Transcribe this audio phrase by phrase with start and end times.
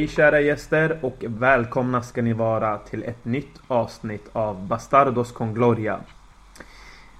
[0.00, 5.54] Hej kära gäster och välkomna ska ni vara till ett nytt avsnitt av Bastardos con
[5.54, 6.00] Gloria.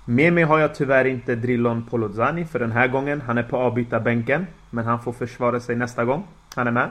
[0.04, 3.20] Med mig har jag tyvärr inte Drillon Polozani för den här gången.
[3.20, 4.46] Han är på avbytarbänken.
[4.70, 6.27] Men han får försvara sig nästa gång.
[6.54, 6.90] Han är med.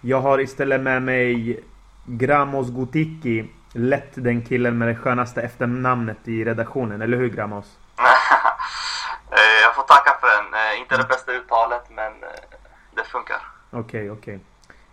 [0.00, 1.60] Jag har istället med mig
[2.06, 3.50] Gramos Gutiki.
[3.72, 7.02] Lätt den killen med det skönaste efternamnet i redaktionen.
[7.02, 7.78] Eller hur Gramos?
[9.30, 10.54] Eh, jag får tacka för den.
[10.54, 12.28] Eh, inte det bästa uttalet men eh,
[12.96, 13.40] det funkar.
[13.70, 14.36] Okej, okay, okej.
[14.36, 14.47] Okay.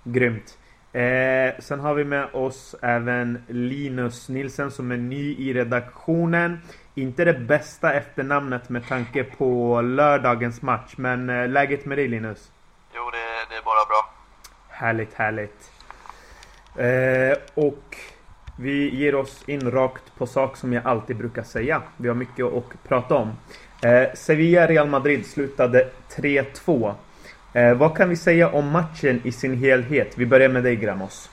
[0.06, 0.58] Grymt.
[0.94, 6.60] Eh, sen har vi med oss även Linus Nilsen som är ny i redaktionen.
[6.96, 10.94] Inte det bästa efternamnet med tanke på lördagens match.
[10.98, 12.52] Men eh, läget med dig Linus?
[12.96, 13.18] Jo, det,
[13.50, 14.14] det är bara bra.
[14.70, 15.72] Härligt, härligt.
[16.78, 17.98] Eh, och
[18.60, 21.82] vi ger oss in rakt på sak som jag alltid brukar säga.
[21.98, 23.32] Vi har mycket att prata om.
[23.82, 26.94] Eh, Sevilla-Real Madrid slutade 3-2.
[27.56, 30.14] Eh, vad kan vi säga om matchen i sin helhet?
[30.18, 31.30] Vi börjar med dig Gramos.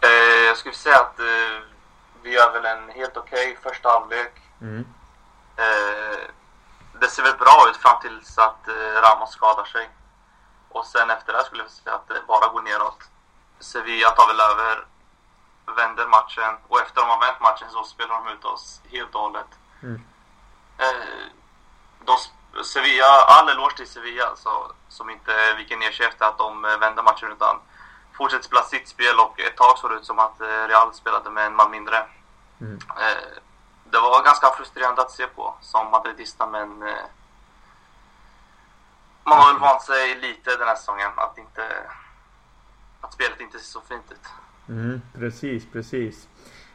[0.00, 1.58] Eh, jag skulle säga att eh,
[2.22, 4.32] vi gör väl en helt okej okay första halvlek.
[4.60, 4.84] Mm.
[5.56, 6.18] Eh,
[7.00, 9.88] det ser väl bra ut fram tills att eh, Ramos skadar sig.
[10.68, 13.02] Och sen efter det skulle jag säga att det bara går neråt.
[13.60, 14.86] Sevilla tar väl över,
[15.76, 19.20] vänder matchen och efter de har vänt matchen så spelar de ut oss helt och
[19.20, 19.50] hållet.
[19.82, 20.02] Mm.
[20.78, 21.26] Eh,
[22.04, 22.16] de
[22.64, 24.50] Sevilla, all eloge till Sevilla alltså,
[24.88, 27.56] som inte viker ner sig efter att de eh, vände matchen utan
[28.16, 31.30] fortsätter spela sitt spel och ett tag såg det ut som att eh, Real spelade
[31.30, 31.96] med en man mindre.
[32.60, 32.74] Mm.
[32.74, 33.28] Eh,
[33.90, 36.78] det var ganska frustrerande att se på som madridista men
[39.24, 41.62] man har väl vant sig lite den här säsongen att inte
[43.00, 44.26] att spelet inte ser så fint ut.
[44.68, 46.28] Mm, precis, precis.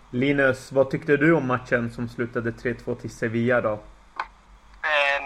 [0.09, 3.79] Linus, vad tyckte du om matchen som slutade 3-2 till Sevilla då?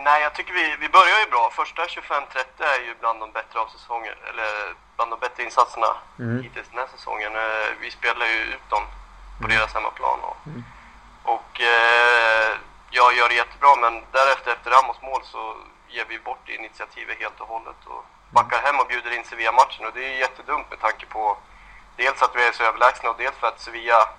[0.04, 1.50] Nej, jag tycker vi, vi börjar ju bra.
[1.54, 6.44] Första 25-30 är ju bland de bättre av säsongen, eller bland de bättre insatserna mm.
[6.44, 7.36] hittills den här säsongen.
[7.36, 8.84] Eh, vi spelar ju ut dem
[9.40, 9.58] på mm.
[9.58, 10.20] deras hemmaplan.
[10.20, 10.64] Och, mm.
[11.24, 12.50] och eh,
[12.90, 15.56] jag gör det jättebra, men därefter efter Ramos mål så
[15.88, 19.86] ger vi bort initiativet helt och hållet och backar hem och bjuder in Sevilla-matchen.
[19.86, 21.38] Och det är jättedumt med tanke på
[21.96, 24.10] dels att vi är så överlägsna och dels för att Sevilla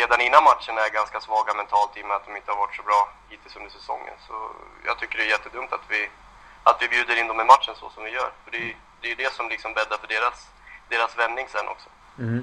[0.00, 2.76] redan innan matchen är ganska svaga mentalt i och med att de inte har varit
[2.76, 4.16] så bra hittills under säsongen.
[4.26, 4.34] Så
[4.88, 6.00] jag tycker det är jättedumt att vi,
[6.68, 8.30] att vi bjuder in dem i matchen så som vi gör.
[8.44, 10.36] För det är, det är det som liksom bäddar för deras,
[10.88, 11.88] deras vändning sen också.
[12.18, 12.42] Mm.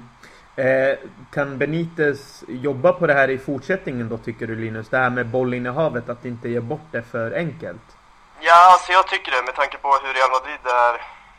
[0.56, 0.94] Eh,
[1.34, 4.88] kan Benitez jobba på det här i fortsättningen då tycker du Linus?
[4.88, 7.86] Det här med bollinnehavet, att inte ge bort det för enkelt?
[8.40, 10.94] Ja, alltså jag tycker det med tanke på hur Real Madrid är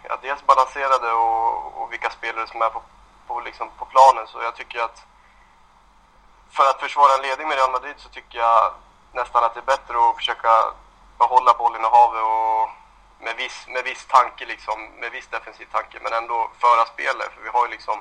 [0.09, 2.81] ja, dels balanserade och, och vilka spelare som är på,
[3.27, 4.27] på, liksom på planen.
[4.27, 5.05] Så jag tycker att
[6.55, 8.73] för att försvara en ledning med Real Madrid så tycker jag
[9.11, 10.51] nästan att det är bättre att försöka
[11.17, 12.69] behålla bollen i havet och
[13.25, 17.29] med viss, med viss tanke liksom, med viss defensiv tanke, men ändå föra spelet.
[17.33, 17.97] För vi har ju liksom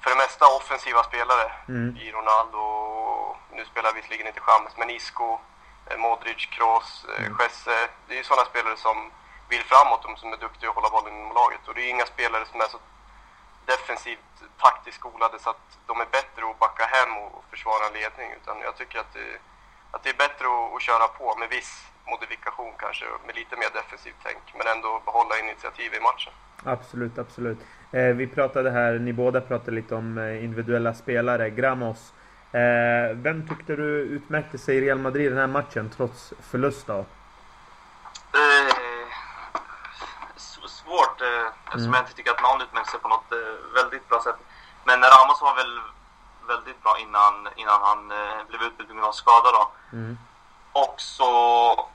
[0.00, 1.96] för det mesta offensiva spelare mm.
[1.96, 2.62] i Ronaldo,
[3.52, 5.38] nu spelar visserligen inte Chamez, men Isco,
[5.86, 7.38] eh, Modric, Kroos, eh, mm.
[7.40, 7.88] Jesse.
[8.06, 9.10] Det är ju sådana spelare som
[9.48, 11.68] vill framåt, de som är duktiga att hålla bollen inom laget.
[11.68, 12.78] Och det är inga spelare som är så
[13.72, 14.34] defensivt
[14.64, 18.28] taktiskt skolade så att de är bättre att backa hem och försvara en ledning.
[18.40, 19.28] Utan jag tycker att det,
[19.90, 21.72] att det är bättre att, att köra på med viss
[22.10, 26.32] modifikation kanske, med lite mer defensivt tänk, men ändå behålla initiativ i matchen.
[26.64, 27.58] Absolut, absolut.
[27.92, 31.50] Eh, vi pratade här, ni båda pratade lite om eh, individuella spelare.
[31.50, 32.12] Gramos,
[32.52, 32.60] eh,
[33.12, 36.98] vem tyckte du utmärkte sig i Real Madrid den här matchen trots förlust då?
[36.98, 38.75] Eh,
[41.64, 41.94] eftersom mm.
[41.94, 44.36] jag inte tycker att någon utmärker sig på något eh, väldigt bra sätt.
[44.84, 45.80] Men Ramos var väl
[46.46, 49.70] väldigt bra innan, innan han eh, blev utbytt på grund av skada då.
[49.92, 50.18] Mm.
[50.72, 51.88] Och så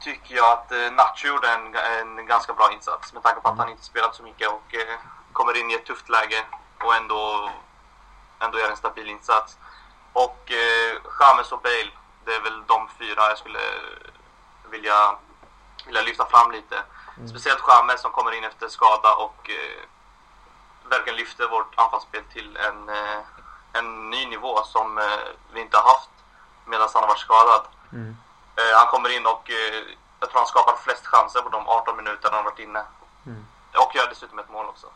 [0.00, 3.54] tycker jag att eh, Nacho gjorde en, en ganska bra insats med tanke på att
[3.54, 3.64] mm.
[3.64, 4.98] han inte spelat så mycket och eh,
[5.32, 6.44] kommer in i ett tufft läge
[6.84, 7.50] och ändå,
[8.38, 9.58] ändå gör en stabil insats.
[10.12, 11.90] Och eh, James och Bale,
[12.24, 13.58] det är väl de fyra jag skulle
[14.70, 15.16] vilja,
[15.86, 16.82] vilja lyfta fram lite.
[17.20, 17.28] Mm.
[17.28, 19.82] Speciellt James som kommer in efter skada och eh,
[20.90, 23.20] verkligen lyfter vårt anfallsspel till en, eh,
[23.78, 25.04] en ny nivå som eh,
[25.54, 26.10] vi inte har haft
[26.64, 27.62] medan han har varit skadad.
[27.92, 28.16] Mm.
[28.58, 29.80] Eh, han kommer in och eh,
[30.20, 32.82] jag tror han skapar flest chanser på de 18 minuterna han varit inne.
[33.26, 33.44] Mm.
[33.84, 34.86] Och gör dessutom ett mål också.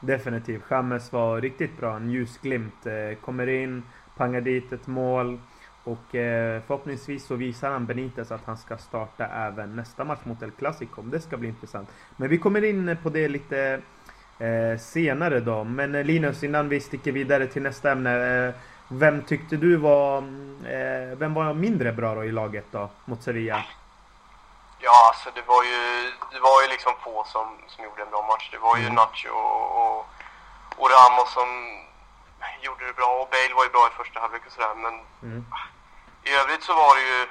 [0.00, 0.64] Definitivt.
[0.70, 1.96] James var riktigt bra.
[1.96, 2.86] En ljusglimt.
[2.86, 5.40] Eh, kommer in, pangar dit ett mål.
[5.84, 10.42] Och eh, förhoppningsvis så visar han Benitez att han ska starta även nästa match mot
[10.42, 11.02] El Clasico.
[11.02, 11.88] Det ska bli intressant.
[12.16, 13.80] Men vi kommer in på det lite
[14.38, 15.64] eh, senare då.
[15.64, 18.54] Men eh, Linus, innan vi sticker vidare till nästa ämne.
[18.88, 20.20] vem tyckte du var...
[21.16, 23.56] vem var mindre bra då i laget då mot Sevilla?
[23.56, 23.64] Ja,
[24.82, 28.22] Ja, alltså det var ju, det var ju liksom få som, som gjorde en bra
[28.26, 28.48] match.
[28.52, 28.94] Det var ju mm.
[28.94, 29.98] Nacho och, och,
[30.76, 31.48] och Ramos som
[32.62, 34.74] gjorde det bra och Bale var ju bra i första halvlek och sådär.
[34.74, 35.46] Men mm.
[36.22, 37.28] i övrigt så var det ju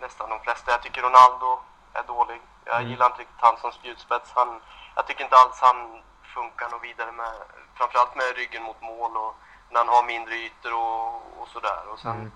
[0.00, 0.70] nästan de flesta.
[0.70, 1.60] Jag tycker Ronaldo
[1.92, 2.40] är dålig.
[2.64, 2.90] Jag mm.
[2.90, 4.30] gillar inte riktigt han som spjutspets.
[4.34, 4.60] Han,
[4.94, 6.02] jag tycker inte alls han
[6.34, 7.32] funkar något vidare med,
[7.74, 9.34] framförallt med ryggen mot mål och
[9.70, 11.82] när han har mindre ytor och, och sådär.
[11.92, 12.32] Och sen, mm.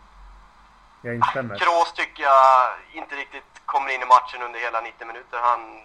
[1.02, 1.58] Jag instämmer.
[1.58, 5.38] Kroos tycker jag inte riktigt kommer in i matchen under hela 90 minuter.
[5.42, 5.82] Han,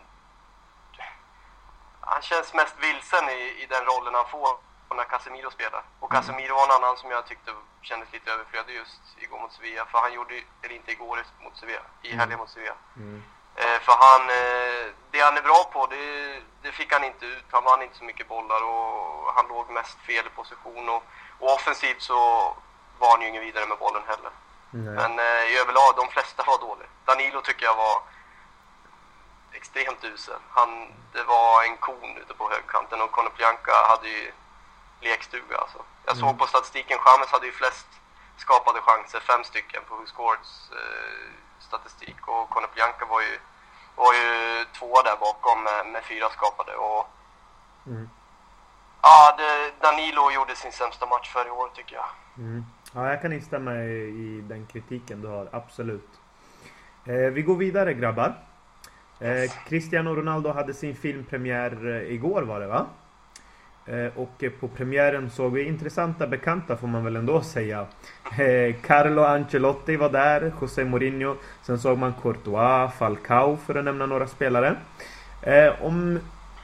[2.02, 4.58] han känns mest vilsen i, i den rollen han får
[4.96, 5.84] när Casemiro spelar.
[6.00, 6.22] Och mm.
[6.22, 7.52] Casemiro var en annan som jag tyckte
[7.82, 9.86] kändes lite överflödig just igår mot Sevilla.
[9.86, 12.20] För han gjorde, eller inte igår mot Sevilla, i mm.
[12.20, 12.76] helgen mot Sevilla.
[12.96, 13.24] Mm.
[13.56, 17.46] Eh, för han, eh, det han är bra på, det, det, fick han inte ut.
[17.52, 20.90] Han vann inte så mycket bollar och han låg mest fel position.
[20.90, 21.04] Och,
[21.40, 22.16] och offensivt så
[23.00, 24.32] var han ju ingen vidare med bollen heller.
[24.72, 24.96] Nej.
[24.96, 26.88] Men eh, i överlag, de flesta var dåliga.
[27.06, 28.02] Danilo tycker jag var
[29.52, 30.40] extremt usel.
[30.50, 34.32] Han, det var en kon ute på högkanten och Konoplyanka hade ju
[35.04, 35.80] lekstuga alltså.
[36.06, 36.38] Jag såg mm.
[36.38, 37.88] på statistiken, Chamez hade ju flest
[38.38, 43.34] skapade chanser, fem stycken på WhoScoreds eh, statistik och Konoplyanka var ju,
[43.96, 44.30] var ju
[44.78, 47.04] tvåa där bakom med, med fyra skapade och
[47.88, 48.10] mm.
[49.06, 52.10] Ja, det, Danilo gjorde sin sämsta match för i år tycker jag.
[52.38, 52.66] Mm.
[52.94, 56.10] Ja, jag kan instämma i, i den kritiken du har, absolut.
[57.06, 58.36] Eh, vi går vidare grabbar.
[59.20, 62.86] Eh, Cristiano Ronaldo hade sin filmpremiär eh, igår var det va?
[63.86, 67.86] Eh, och på premiären såg vi intressanta bekanta får man väl ändå säga.
[68.38, 71.36] Eh, Carlo Ancelotti var där, José Mourinho.
[71.62, 74.76] Sen såg man Courtois, Falcao för att nämna några spelare.
[75.42, 76.20] Eh, om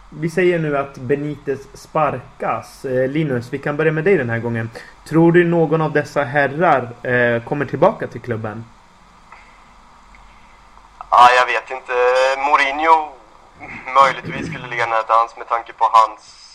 [0.10, 2.84] vi säger nu att Benitez sparkas.
[2.84, 4.70] Linus, vi kan börja med dig den här gången.
[5.08, 8.66] Tror du någon av dessa herrar kommer tillbaka till klubben?
[11.12, 11.94] Ja, jag vet inte.
[12.38, 13.12] Mourinho
[14.04, 16.49] möjligtvis skulle ligga nära dans med tanke på hans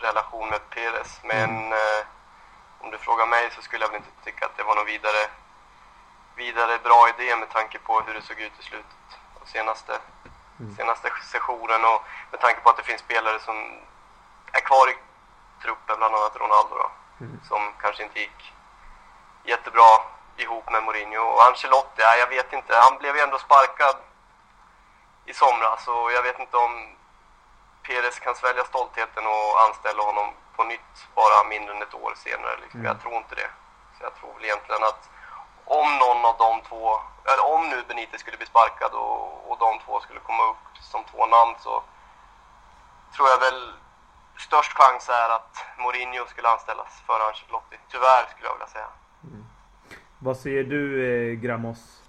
[0.00, 1.20] relation med Perez.
[1.22, 1.72] Men mm.
[1.72, 2.06] eh,
[2.78, 5.22] om du frågar mig så skulle jag väl inte tycka att det var någon vidare,
[6.36, 9.08] vidare bra idé med tanke på hur det såg ut i slutet
[9.40, 9.98] av senaste,
[10.60, 10.76] mm.
[10.76, 13.56] senaste sessionen och med tanke på att det finns spelare som
[14.52, 14.96] är kvar i
[15.62, 16.90] truppen, bland annat Ronaldo då,
[17.20, 17.40] mm.
[17.48, 18.52] som kanske inte gick
[19.44, 20.00] jättebra
[20.36, 21.22] ihop med Mourinho.
[21.22, 23.96] Och Ancelotti, ja, jag vet inte, han blev ju ändå sparkad
[25.26, 26.95] i somras och jag vet inte om
[27.86, 32.56] Perez kan svälja stoltheten och anställa honom på nytt bara mindre än ett år senare.
[32.62, 32.80] Liksom.
[32.80, 32.92] Mm.
[32.92, 33.50] Jag tror inte det.
[33.98, 35.02] Så jag tror väl egentligen att
[35.64, 37.00] om någon av de två,
[37.30, 41.04] eller om nu Benitez skulle bli sparkad och, och de två skulle komma upp som
[41.04, 41.82] två namn så
[43.14, 43.72] tror jag väl
[44.38, 47.76] störst chans är att Mourinho skulle anställas för Ancelotti.
[47.88, 48.88] Tyvärr skulle jag vilja säga.
[49.24, 49.44] Mm.
[50.18, 52.02] Vad säger du eh, Gramos?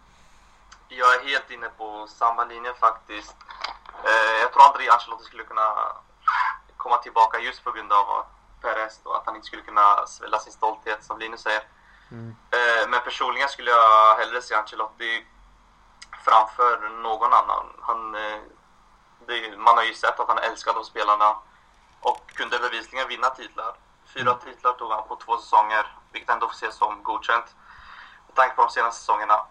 [0.89, 3.35] Jag är helt inne på samma linje faktiskt.
[4.07, 5.67] Eh, jag tror aldrig Ancelotti skulle kunna
[6.77, 8.25] komma tillbaka just på grund av
[8.61, 11.63] Perez och att han inte skulle kunna svälja sin stolthet som Linus säger.
[12.11, 12.35] Mm.
[12.51, 15.27] Eh, men personligen skulle jag hellre se Ancelotti
[16.25, 17.65] framför någon annan.
[17.81, 18.39] Han, eh,
[19.27, 21.35] det, man har ju sett att han älskar de spelarna
[22.01, 23.75] och kunde bevisligen vinna titlar.
[24.13, 24.39] Fyra mm.
[24.43, 27.55] titlar tog han på två säsonger, vilket ändå får ses som godkänt
[28.27, 29.45] med tanke på de senaste säsongerna.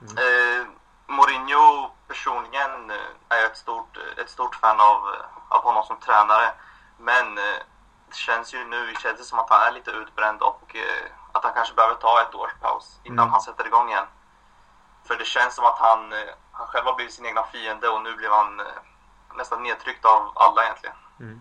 [0.00, 0.16] Mm.
[0.18, 0.66] Eh,
[1.08, 5.96] Mourinho personligen eh, är jag ett stort, ett stort fan av, eh, av honom som
[5.96, 6.48] tränare.
[6.98, 7.58] Men eh,
[8.08, 10.76] det känns ju nu i Chelsea som att han är lite utbränd och
[11.32, 13.32] att han kanske behöver ta ett års paus innan mm.
[13.32, 14.06] han sätter igång igen.
[15.04, 16.12] För det känns som att han,
[16.52, 18.62] han själv har blivit sin egna fiende och nu blev han
[19.36, 20.96] nästan nedtryckt av alla egentligen.
[21.20, 21.40] Mm.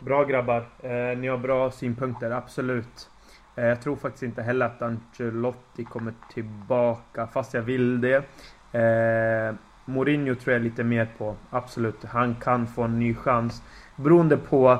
[0.00, 0.68] Bra grabbar.
[0.78, 3.10] Eh, ni har bra synpunkter, absolut.
[3.54, 8.24] Eh, jag tror faktiskt inte heller att Ancelotti kommer tillbaka, fast jag vill det.
[8.72, 9.54] Eh,
[9.84, 11.36] Mourinho tror jag lite mer på.
[11.50, 13.62] Absolut, han kan få en ny chans.
[13.96, 14.70] Beroende på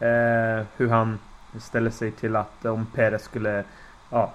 [0.00, 1.18] eh, hur han
[1.60, 3.64] ställer sig till att om Perez skulle
[4.10, 4.32] ja,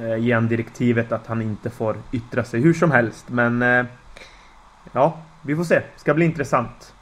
[0.00, 3.28] eh, ge han direktivet att han inte får yttra sig hur som helst.
[3.28, 3.84] Men eh,
[4.92, 5.82] ja, vi får se.
[5.96, 6.94] Ska bli intressant.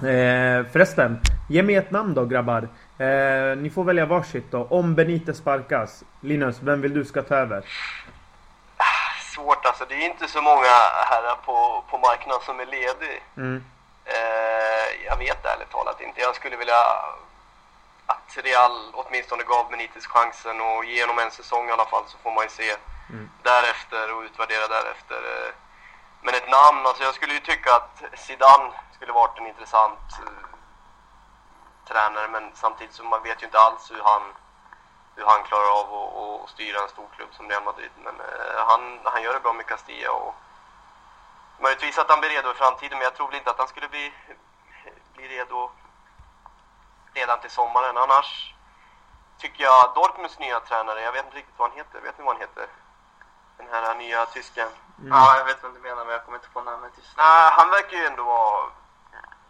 [0.00, 2.68] Eh, förresten, ge mig ett namn då grabbar.
[2.98, 4.64] Eh, ni får välja varsitt då.
[4.64, 6.04] Om Benitez sparkas.
[6.20, 7.64] Linus, vem vill du ska ta över?
[9.42, 9.84] Svårt alltså.
[9.84, 10.74] Det är inte så många
[11.10, 13.22] här på, på marknaden som är ledig.
[13.36, 13.64] Mm.
[14.04, 16.20] Eh, jag vet ärligt talat inte.
[16.20, 16.82] Jag skulle vilja
[18.06, 22.18] att Real åtminstone gav Benitez chansen och ge honom en säsong i alla fall så
[22.18, 22.76] får man ju se
[23.10, 23.30] mm.
[23.42, 25.20] därefter och utvärdera därefter.
[26.22, 30.46] Men ett namn, alltså jag skulle ju tycka att Zidane skulle varit en intressant uh,
[31.88, 34.22] tränare men samtidigt så man vet ju inte alls hur han
[35.16, 35.86] hur han klarar av
[36.44, 37.90] att styra en stor klubb som Real Madrid.
[37.96, 40.34] Men eh, han, han gör det bra med Castilla och
[41.58, 43.88] möjligtvis att han blir redo i framtiden, men jag tror väl inte att han skulle
[43.88, 44.12] bli,
[45.14, 45.70] bli redo
[47.14, 47.96] redan till sommaren.
[47.96, 48.54] Annars
[49.38, 52.34] tycker jag Dortmunds nya tränare, jag vet inte riktigt vad han heter, vet ni vad
[52.34, 52.66] han heter?
[53.56, 54.68] Den här nya tysken.
[54.98, 55.12] Mm.
[55.12, 57.22] Ja, jag vet vad du menar, men jag kommer inte på namnet just nu.
[57.22, 58.70] Nej, han verkar ju ändå vara,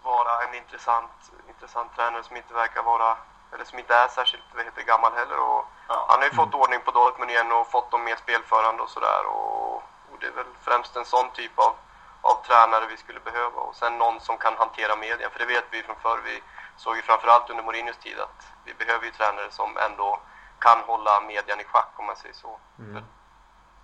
[0.03, 3.17] vara en intressant, intressant tränare som inte verkar vara,
[3.55, 5.39] eller som inte är särskilt vad heter, gammal heller.
[5.39, 6.07] Och ja.
[6.09, 9.27] Han har ju fått ordning på Dortmund igen och fått dem mer spelförande och sådär.
[9.27, 11.75] Och, och det är väl främst en sån typ av,
[12.21, 13.61] av tränare vi skulle behöva.
[13.61, 16.21] Och sen någon som kan hantera medien, för det vet vi från förr.
[16.25, 16.43] Vi
[16.77, 20.21] såg ju framförallt under Mourinhos tid att vi behöver ju tränare som ändå
[20.59, 22.59] kan hålla median i schack om man säger så.
[22.79, 23.05] Mm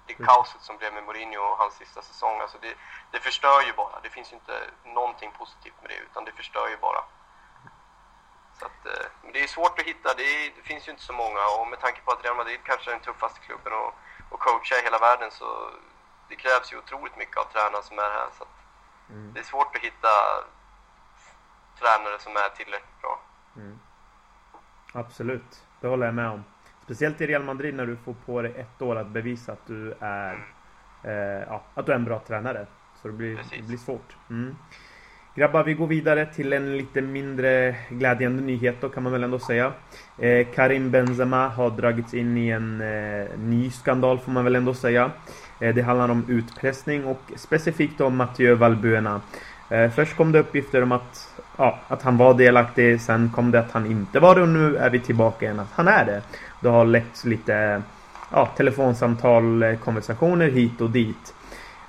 [0.09, 2.75] det kaoset som blev med Mourinho och hans sista säsong, alltså det,
[3.11, 4.01] det förstör ju bara.
[4.03, 7.03] Det finns ju inte någonting positivt med det, utan det förstör ju bara.
[8.59, 11.03] Så att, eh, men det är svårt att hitta, det, är, det, finns ju inte
[11.03, 13.95] så många och med tanke på att Real Madrid kanske är den tuffaste klubben att,
[14.33, 15.71] att coacha i hela världen så
[16.29, 18.29] det krävs ju otroligt mycket av tränare som är här.
[18.39, 18.45] Så
[19.11, 19.33] mm.
[19.33, 20.13] Det är svårt att hitta
[21.81, 23.21] tränare som är tillräckligt bra.
[23.57, 23.79] Mm.
[24.93, 26.45] Absolut, det håller jag med om.
[26.85, 29.95] Speciellt i Real Madrid när du får på dig ett år att bevisa att du
[30.01, 30.55] är,
[31.05, 32.67] eh, ja, att du är en bra tränare.
[33.03, 34.17] Så det blir, det blir svårt.
[34.31, 34.57] Mm.
[35.39, 39.39] Grabbar, vi går vidare till en lite mindre glädjande nyhet då kan man väl ändå
[39.39, 39.73] säga.
[40.19, 44.75] Eh, Karim Benzema har dragits in i en eh, ny skandal får man väl ändå
[44.75, 45.11] säga.
[45.61, 49.21] Eh, det handlar om utpressning och specifikt om Mathieu Valbuena.
[49.71, 53.61] Eh, först kom det uppgifter om att, ja, att han var delaktig, sen kom det
[53.61, 56.23] att han inte var det och nu är vi tillbaka igen att han är det.
[56.61, 57.83] Det har läckts lite
[58.33, 61.35] ja, telefonsamtal, eh, konversationer hit och dit.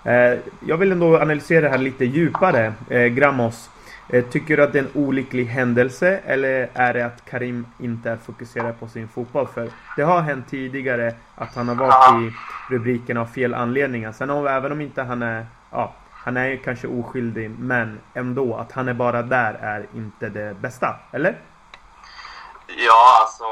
[0.03, 2.73] Eh, jag vill ändå analysera det här lite djupare.
[2.89, 3.15] Gramos.
[3.15, 3.69] Grammos,
[4.09, 8.09] eh, tycker du att det är en olycklig händelse eller är det att Karim inte
[8.09, 9.47] är fokuserad på sin fotboll?
[9.47, 12.33] För det har hänt tidigare att han har varit i
[12.73, 14.11] rubrikerna av fel anledningar.
[14.11, 18.71] Sen om, även om inte han är, ja, han är kanske oskyldig, men ändå att
[18.71, 21.37] han är bara där är inte det bästa, eller?
[22.67, 23.43] Ja, alltså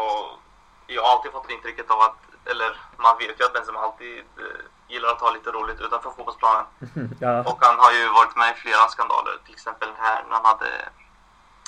[0.87, 2.19] jag har alltid fått intrycket av att,
[2.51, 6.65] eller man vet ju att Benzema alltid eh, gillar att ha lite roligt utanför fotbollsplanen.
[7.19, 7.39] ja.
[7.39, 10.89] Och han har ju varit med i flera skandaler, till exempel här när han hade,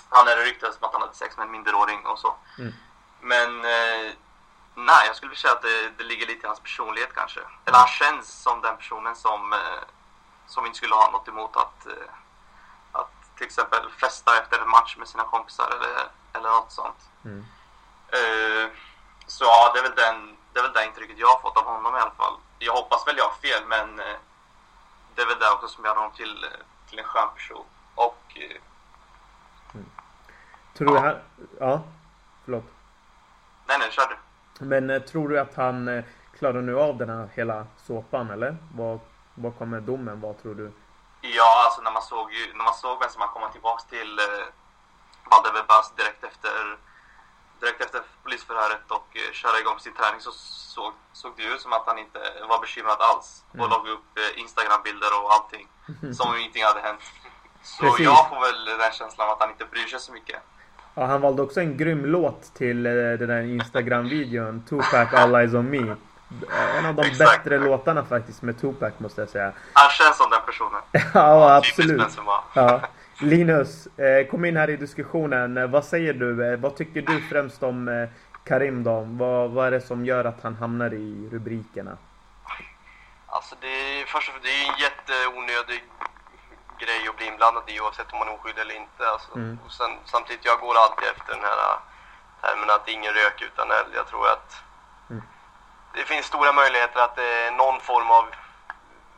[0.10, 2.36] han är ryktades som att han hade sex med en minderåring och så.
[2.60, 2.74] Mm.
[3.22, 4.14] Men eh,
[4.76, 7.40] nej, jag skulle vilja säga att det, det, ligger lite i hans personlighet kanske.
[7.66, 9.84] Eller han känns som den personen som, eh,
[10.48, 12.12] som inte skulle ha något emot att, eh,
[12.92, 17.10] att till exempel festa efter en match med sina kompisar eller, eller något sånt.
[17.26, 17.46] Mm.
[18.08, 18.70] Eh,
[19.28, 21.66] så ja, det är, väl den, det är väl det intrycket jag har fått av
[21.66, 22.38] honom i alla fall.
[22.60, 24.18] Jag hoppas väl jag har fel, men eh,
[25.16, 26.50] det är väl det också som gör honom till, eh,
[26.90, 27.66] till en skön person.
[27.96, 28.24] Och...
[28.36, 28.58] Eh,
[29.74, 29.86] mm.
[30.78, 31.02] Tror ja.
[31.02, 31.18] du han...
[31.60, 31.84] Ja,
[32.46, 32.66] förlåt.
[33.68, 34.08] Nej, nej, kör
[34.60, 34.66] du.
[34.66, 36.04] Men tror du att han
[36.38, 38.58] klarar nu av den här hela såpan, eller?
[38.76, 39.00] Vad,
[39.36, 40.72] vad kommer domen vara, tror du?
[41.22, 44.46] Ja, alltså när man såg, när man såg vem som har kommit tillbaka till eh,
[45.30, 46.78] Valdebebas direkt efter
[47.62, 50.32] direkt efter polisförhöret och eh, köra igång sin träning så
[50.76, 53.44] såg, såg det ut som att han inte var bekymrad alls.
[53.50, 53.70] Och mm.
[53.70, 55.66] la upp eh, Instagram-bilder och allting.
[56.18, 57.02] Som om ingenting hade hänt.
[57.64, 58.06] Så Precis.
[58.06, 60.40] jag får väl den känslan att han inte bryr sig så mycket.
[60.94, 64.64] Ja, han valde också en grym låt till eh, den där Instagram-videon.
[64.70, 65.96] Tupac All Eyes On Me.
[66.78, 67.44] En av de Exakt.
[67.44, 69.52] bättre låtarna faktiskt med Tupac måste jag säga.
[69.74, 70.82] Han känns som den personen.
[71.14, 72.20] ja, absolut.
[72.54, 72.82] Ja.
[73.22, 75.58] Linus, eh, kom in här i diskussionen.
[75.58, 76.52] Eh, vad säger du?
[76.52, 78.08] Eh, vad tycker du främst om
[78.46, 79.06] Karim då?
[79.08, 81.98] Vad, vad är det som gör att han hamnar i rubrikerna?
[83.28, 85.84] Alltså det är, först det är en jätteonödig
[86.82, 89.04] grej att bli inblandad i oavsett om man är oskyldig eller inte.
[89.14, 89.36] Alltså.
[89.36, 89.60] Mm.
[89.66, 91.60] Och sen, samtidigt, jag går alltid efter den här
[92.42, 93.92] termen att ingen rök utan eld.
[94.00, 94.50] Jag tror att
[95.10, 95.24] mm.
[95.96, 98.26] det finns stora möjligheter att det är någon form av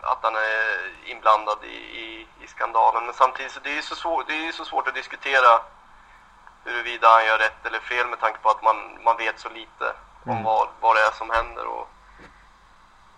[0.01, 0.65] att han är
[1.11, 2.10] inblandad i, i
[2.51, 3.05] skandalen.
[3.05, 5.61] Men samtidigt så det är det så svårt, det är så svårt att diskutera
[6.63, 9.93] huruvida han gör rätt eller fel med tanke på att man, man vet så lite
[10.25, 10.43] om mm.
[10.43, 11.65] vad, vad det är som händer.
[11.65, 11.89] Och,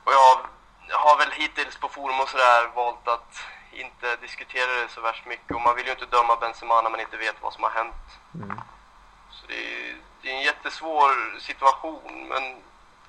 [0.04, 0.40] och jag,
[0.88, 3.40] jag har väl hittills på forum och sådär valt att
[3.72, 5.56] inte diskutera det så värst mycket.
[5.56, 8.06] Och man vill ju inte döma Benzema när man inte vet vad som har hänt.
[8.36, 8.62] Mm.
[9.32, 12.28] Så det är, det är en jättesvår situation.
[12.30, 12.64] Men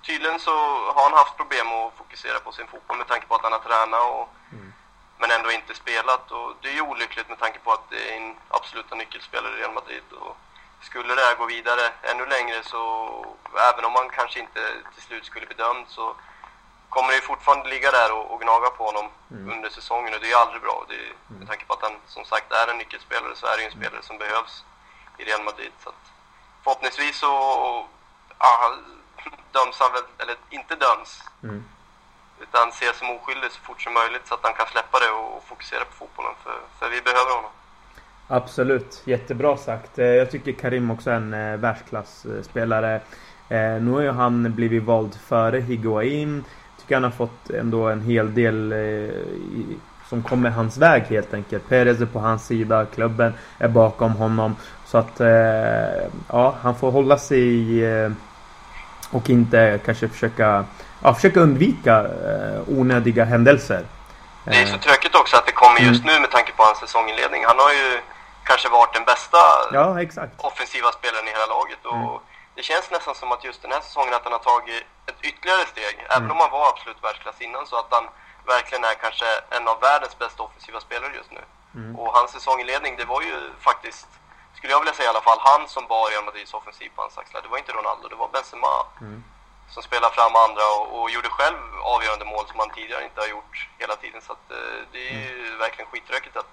[0.07, 0.55] tydligen så
[0.95, 3.59] har han haft problem att fokusera på sin fotboll med tanke på att han har
[3.59, 4.74] tränat och, mm.
[5.19, 6.31] Men ändå inte spelat.
[6.31, 9.61] Och det är ju olyckligt med tanke på att det är en absoluta nyckelspelare i
[9.61, 10.03] Real Madrid.
[10.21, 10.37] Och
[10.83, 12.83] skulle det här gå vidare ännu längre så,
[13.73, 14.61] även om man kanske inte
[14.95, 16.17] till slut skulle bedömt så
[16.89, 19.53] kommer det ju fortfarande ligga där och, och gnaga på honom mm.
[19.53, 20.85] under säsongen och det är ju aldrig bra.
[20.89, 21.39] Det är, mm.
[21.39, 23.79] Med tanke på att han som sagt är en nyckelspelare så är det ju en
[23.79, 24.65] spelare som behövs
[25.19, 25.73] i Real Madrid.
[25.83, 26.05] Så att,
[26.63, 27.33] förhoppningsvis så
[28.39, 28.75] ja,
[29.53, 31.23] döms han väl, eller inte döms.
[31.43, 31.65] Mm.
[32.43, 35.45] Utan ses som oskyldig så fort som möjligt så att han kan släppa det och
[35.45, 36.35] fokusera på fotbollen.
[36.45, 37.51] För, för vi behöver honom.
[38.29, 39.99] Absolut, jättebra sagt.
[39.99, 42.95] Eh, jag tycker Karim också är en eh, världsklasspelare.
[43.49, 46.45] Eh, nu har ju han blivit vald före Higuain.
[46.81, 48.75] Tycker han har fått ändå en hel del
[50.09, 51.69] som kommer hans väg helt enkelt.
[51.69, 54.57] Perez är på hans sida, klubben är bakom honom.
[54.87, 55.21] Så att
[56.29, 57.81] ja, han får hålla sig
[59.15, 60.65] och inte kanske försöka,
[61.03, 62.07] ja, försöka undvika
[62.79, 63.83] onödiga händelser.
[64.45, 67.45] Det är så tråkigt också att det kommer just nu med tanke på hans säsonginledning.
[67.51, 67.91] Han har ju
[68.45, 69.39] kanske varit den bästa
[69.73, 69.87] ja,
[70.51, 71.81] offensiva spelaren i hela laget.
[71.91, 72.21] Och mm.
[72.57, 75.65] Det känns nästan som att just den här säsongen att han har tagit ett ytterligare
[75.73, 75.95] steg.
[75.99, 76.07] Mm.
[76.17, 78.07] Även om han var absolut världsklass innan så att han
[78.55, 81.43] verkligen är kanske en av världens bästa offensiva spelare just nu.
[81.81, 81.97] Mm.
[81.99, 83.37] Och hans säsonginledning, det var ju
[83.69, 84.09] faktiskt,
[84.65, 87.19] skulle jag vilja säga i alla fall, han som bar Real Madrids offensiv på hans
[87.19, 87.43] axlar.
[87.43, 88.75] Det var inte Ronaldo, det var Benzema.
[89.01, 89.25] Mm.
[89.75, 91.61] Som spelade fram andra och, och, gjorde själv
[91.95, 94.21] avgörande mål som han tidigare inte har gjort hela tiden.
[94.27, 95.59] Så att, eh, det är ju mm.
[95.65, 96.51] verkligen skittråkigt att,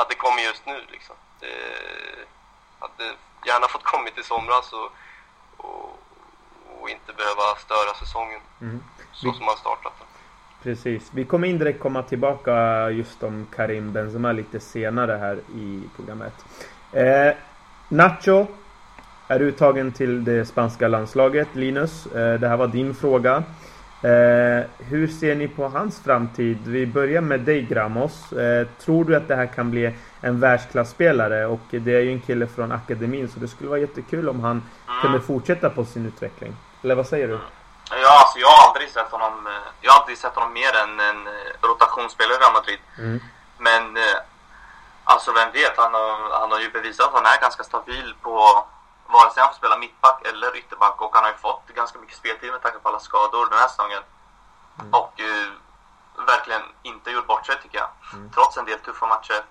[0.00, 1.16] att det kommer just nu liksom.
[1.42, 1.56] Det
[2.82, 3.04] hade
[3.48, 4.88] gärna fått kommit i somras och,
[5.64, 5.88] och,
[6.78, 8.78] och inte behöva störa säsongen mm.
[9.12, 10.08] så som man startat den.
[10.62, 11.02] Precis.
[11.18, 12.54] Vi kommer indirekt komma tillbaka
[13.00, 16.36] just om Karim Benzema lite senare här i programmet.
[16.92, 17.32] Eh,
[17.88, 18.46] Nacho
[19.28, 21.48] är uttagen till det spanska landslaget.
[21.52, 23.42] Linus, eh, det här var din fråga.
[24.02, 26.58] Eh, hur ser ni på hans framtid?
[26.66, 28.32] Vi börjar med dig Gramos.
[28.32, 31.46] Eh, tror du att det här kan bli en världsklasspelare?
[31.46, 34.62] Och det är ju en kille från akademin så det skulle vara jättekul om han
[34.88, 35.00] mm.
[35.02, 36.56] kunde fortsätta på sin utveckling.
[36.82, 37.38] Eller vad säger du?
[37.90, 39.48] Ja, alltså jag har aldrig sett honom,
[39.80, 41.28] jag har aldrig sett honom mer än en
[41.62, 42.78] rotationsspelare i Real Madrid.
[42.98, 43.20] Mm.
[43.58, 43.82] Men
[45.12, 48.34] alltså vem vet, han har, han har ju bevisat att han är ganska stabil på
[49.06, 52.16] vare sig han får spela mittback eller ytterback och han har ju fått ganska mycket
[52.16, 54.02] speltid med tanke på alla skador den här säsongen.
[54.80, 54.94] Mm.
[54.94, 55.52] Och uh,
[56.26, 57.90] verkligen inte gjort bort sig tycker jag.
[58.12, 58.30] Mm.
[58.30, 59.44] Trots en del tuffa matcher.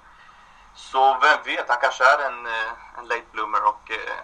[0.76, 4.18] Så vem vet, han kanske är en, uh, en late bloomer och uh,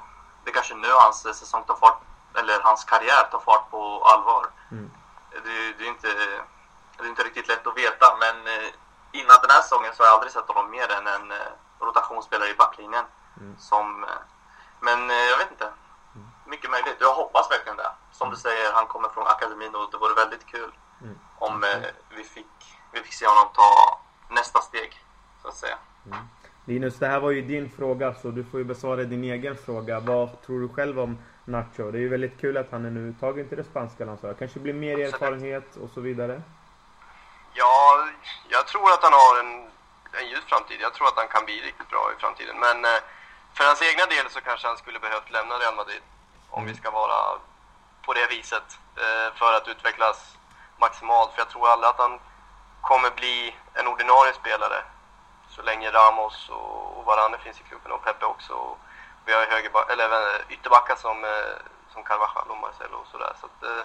[0.44, 2.02] det kanske nu hans säsong tar fart,
[2.40, 4.46] eller hans karriär tar fart på allvar.
[4.72, 4.92] Mm.
[5.32, 6.08] Det, det, är inte,
[6.98, 8.36] det är inte riktigt lätt att veta men
[9.20, 11.26] innan den här säsongen så har jag aldrig sett honom mer än en
[11.88, 13.06] rotationsspelare i backlinjen.
[13.40, 13.56] Mm.
[13.70, 14.06] Som
[14.88, 15.70] men eh, jag vet inte.
[16.46, 16.98] Mycket möjligt.
[17.00, 17.92] Jag hoppas verkligen det.
[18.12, 20.72] Som du säger, han kommer från akademin och det vore väldigt kul
[21.02, 21.18] mm.
[21.36, 22.56] om eh, vi, fick,
[22.94, 23.72] vi fick se honom ta
[24.30, 24.92] nästa steg,
[25.42, 25.78] så att säga.
[26.06, 26.20] Mm.
[26.66, 30.00] Linus, det här var ju din fråga så du får ju besvara din egen fråga.
[30.00, 31.92] Vad tror du själv om Nacho?
[31.92, 34.40] Det är ju väldigt kul att han är nu tagen till det spanska landslaget.
[34.40, 36.42] Kanske blir mer erfarenhet och så vidare?
[37.54, 38.08] Ja,
[38.48, 39.72] jag tror att han har en,
[40.12, 40.82] en ljus framtid.
[40.82, 42.60] Jag tror att han kan bli riktigt bra i framtiden.
[42.60, 43.02] Men eh,
[43.54, 46.02] för hans egna del så kanske han skulle behövt lämna Real Madrid.
[46.50, 47.40] Om vi ska vara
[48.02, 48.80] på det viset.
[48.96, 50.38] Eh, för att utvecklas
[50.78, 51.32] maximalt.
[51.32, 52.20] För jag tror aldrig att han
[52.82, 54.84] kommer bli en ordinarie spelare.
[55.50, 58.78] Så länge Ramos och Varane finns i klubben och Pepe också.
[59.26, 61.56] Vi har högerback, eller eh, ytterbackar som, eh,
[61.94, 63.34] som Carvajal och Marcelo och sådär.
[63.42, 63.84] Så att, eh,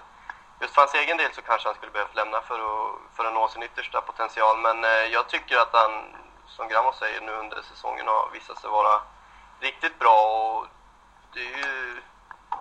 [0.61, 3.35] just för hans egen del så kanske han skulle behövt lämna för att, för att
[3.35, 4.59] nå sin yttersta potential.
[4.59, 6.17] Men jag tycker att han,
[6.47, 9.01] som Gramos säger nu under säsongen, har visat sig vara
[9.61, 10.67] riktigt bra och
[11.33, 12.03] det är ju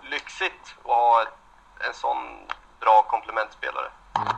[0.02, 1.24] lyxigt att ha
[1.80, 2.48] en sån
[2.80, 3.90] bra komplementspelare.
[4.16, 4.28] Mm.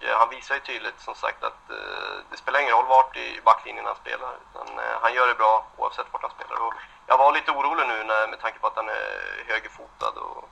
[0.00, 3.40] Eh, han visar ju tydligt som sagt att uh, det spelar ingen roll vart i
[3.44, 4.36] backlinjen han spelar.
[4.50, 6.62] Utan, han gör det bra oavsett vart han spelar.
[6.66, 6.74] Och
[7.06, 10.48] jag var lite orolig nu när, med tanke på att han är högerfotad och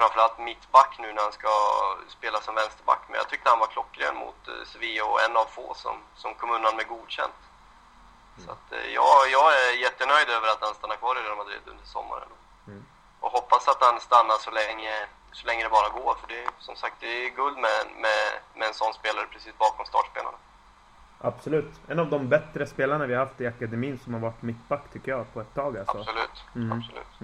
[0.00, 1.52] framförallt mittback nu när han ska
[2.16, 3.02] spela som vänsterback.
[3.08, 6.30] Men jag tyckte han var klockren mot uh, Sevilla och en av få som, som
[6.34, 7.40] kom undan med godkänt.
[8.44, 11.64] Så att, eh, ja, jag är jättenöjd över att han stannar kvar i Real Madrid
[11.66, 12.28] under sommaren.
[12.66, 12.84] Mm.
[13.20, 14.94] Och hoppas att han stannar så länge,
[15.32, 16.14] så länge det bara går.
[16.20, 18.22] För det är som sagt det är guld med, med,
[18.54, 20.38] med en sån spelare precis bakom startspelarna.
[21.20, 21.72] Absolut.
[21.88, 25.10] En av de bättre spelarna vi har haft i akademin som har varit mittback tycker
[25.10, 25.78] jag på ett tag.
[25.78, 25.98] Alltså.
[25.98, 26.44] Absolut.
[26.54, 26.72] Mm.
[26.72, 27.20] Absolut.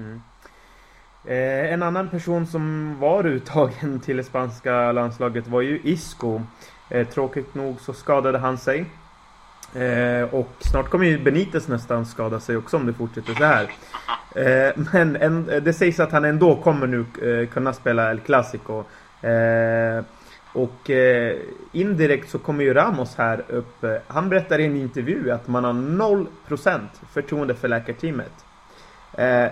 [1.26, 6.40] Eh, en annan person som var uttagen till det spanska landslaget var ju Isco.
[6.90, 8.84] Eh, tråkigt nog så skadade han sig.
[9.74, 13.70] Eh, och snart kommer ju Benitez nästan skada sig också om det fortsätter så här.
[14.34, 18.84] Eh, men en, det sägs att han ändå kommer nu eh, kunna spela El Clasico.
[19.22, 20.04] Eh,
[20.52, 21.36] och eh,
[21.72, 23.84] indirekt så kommer ju Ramos här upp.
[24.06, 26.80] Han berättar i en intervju att man har 0%
[27.12, 28.32] förtroende för läkarteamet.
[29.12, 29.46] Eh,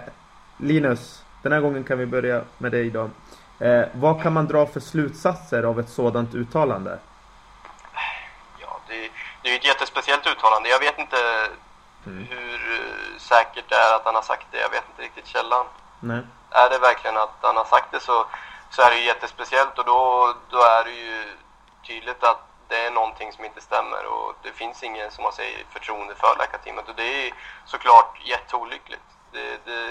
[0.58, 3.10] Linus, den här gången kan vi börja med dig då.
[3.92, 6.98] vad kan man dra för slutsatser av ett sådant uttalande?
[9.44, 10.68] det är ju ett jättespeciellt uttalande.
[10.68, 11.16] Jag vet inte
[12.06, 12.26] mm.
[12.30, 14.60] hur eh, säkert det är att han har sagt det.
[14.60, 15.66] Jag vet inte riktigt källan.
[16.00, 16.22] Nej.
[16.50, 18.26] Är det verkligen att han har sagt det så,
[18.70, 21.24] så är det ju jättespeciellt och då, då är det ju
[21.86, 25.64] tydligt att det är någonting som inte stämmer och det finns ingen, som man säger,
[25.70, 27.34] förtroende för läkarteamet och det är
[27.66, 29.02] såklart jätteolyckligt.
[29.32, 29.90] Det, det,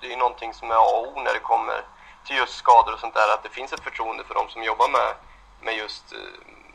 [0.00, 1.84] det är någonting som är A och O när det kommer
[2.26, 4.88] till just skador och sånt där, att det finns ett förtroende för de som jobbar
[4.88, 5.14] med,
[5.60, 6.18] med just eh,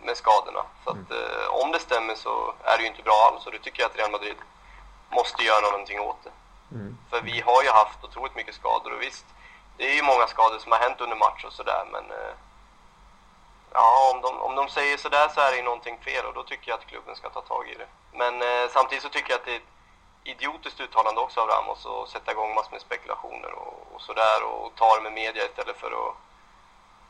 [0.06, 0.64] med skadorna.
[0.84, 3.60] Så att, eh, om det stämmer så är det ju inte bra alls och det
[3.60, 4.38] tycker jag att Real Madrid
[5.10, 6.32] måste göra någonting åt det.
[6.76, 6.98] Mm.
[7.10, 9.26] För vi har ju haft otroligt mycket skador och visst,
[9.78, 12.34] det är ju många skador som har hänt under match och sådär men eh,
[13.74, 16.44] ja, om de, om de säger sådär så är det ju någonting fel och då
[16.44, 17.88] tycker jag att klubben ska ta tag i det.
[18.12, 19.62] Men eh, samtidigt så tycker jag att det är
[20.24, 24.76] idiotiskt uttalande också av Ramos att sätta igång massor med spekulationer och, och sådär och
[24.76, 26.16] ta det med media istället för att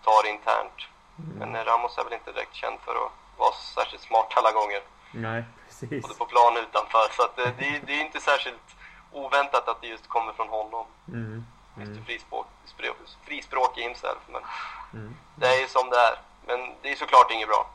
[0.04, 0.80] ta det internt.
[1.20, 1.38] Mm.
[1.40, 4.82] Men eh, Ramos är väl inte direkt känd för att vara särskilt smart alla gånger.
[5.12, 6.02] Nej, precis.
[6.02, 7.08] Både på plan och utanför.
[7.12, 8.76] Så att, eh, det, det är inte särskilt
[9.12, 10.86] oväntat att det just kommer från honom.
[11.08, 11.46] Mm.
[11.78, 12.06] Mm.
[12.06, 12.46] Frispråk,
[13.24, 14.20] frispråk himself.
[14.28, 14.42] Men
[14.94, 15.16] mm.
[15.36, 16.16] det är ju som det är.
[16.48, 17.70] Men det är såklart inget bra.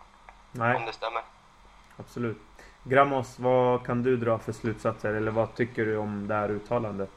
[0.52, 0.76] Nej.
[0.76, 1.22] Om det stämmer.
[1.96, 2.47] Absolut.
[2.82, 5.14] Gramos, vad kan du dra för slutsatser?
[5.14, 7.10] Eller vad tycker du om det här uttalandet?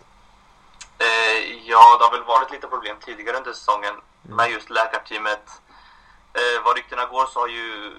[0.97, 3.95] Eh, ja, det har väl varit lite problem tidigare under säsongen
[4.26, 4.38] mm.
[4.38, 5.62] med just läkarteamet.
[6.34, 7.93] Eh, vad ryktena går så har ju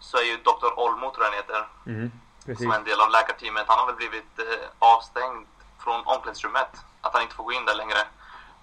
[0.00, 0.72] så är ju Dr.
[0.76, 2.10] Olmo, tror jag han heter, mm.
[2.58, 3.64] som är en del av läkarteamet.
[3.68, 5.46] Han har väl blivit eh, avstängd
[5.78, 6.72] från omklädningsrummet.
[7.00, 8.00] Att han inte får gå in där längre.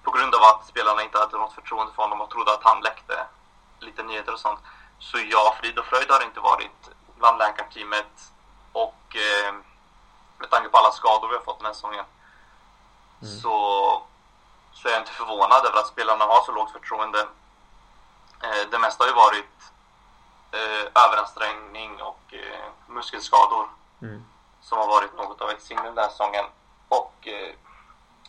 [0.03, 2.83] På grund av att spelarna inte hade något förtroende för honom och trodde att han
[2.83, 3.15] läckte
[3.79, 4.59] lite nyheter och sånt.
[4.99, 8.31] Så ja, frid och fröjd har det inte varit bland läkarteamet.
[8.71, 9.53] Och eh,
[10.37, 12.05] med tanke på alla skador vi har fått den här säsongen
[13.21, 13.39] mm.
[13.39, 14.01] så,
[14.73, 17.27] så är jag inte förvånad över att spelarna har så lågt förtroende.
[18.43, 19.71] Eh, det mesta har ju varit
[20.51, 23.69] eh, överansträngning och eh, muskelskador
[24.01, 24.25] mm.
[24.61, 26.45] som har varit något av ett signum den här säsongen.
[26.89, 27.27] Och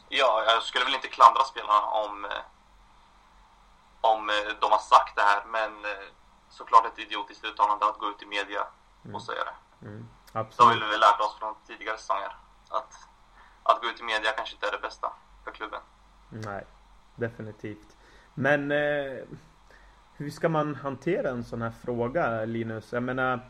[0.09, 2.27] ja, jag skulle väl inte klandra spelarna om
[4.01, 4.27] om
[4.61, 5.87] de har sagt det här men
[6.51, 8.67] såklart ett idiotiskt uttalande att gå ut i media
[9.15, 9.21] och mm.
[9.21, 9.87] säga det.
[9.87, 10.09] Mm.
[10.33, 10.81] Absolut.
[10.81, 12.33] Det har vi lärt oss från tidigare säsonger.
[12.69, 12.93] Att,
[13.63, 15.13] att gå ut i media kanske inte är det bästa
[15.45, 15.81] för klubben.
[16.31, 16.65] Nej,
[17.17, 17.97] definitivt.
[18.35, 19.25] Men eh,
[20.17, 22.93] hur ska man hantera en sån här fråga Linus?
[22.93, 23.41] Jag menar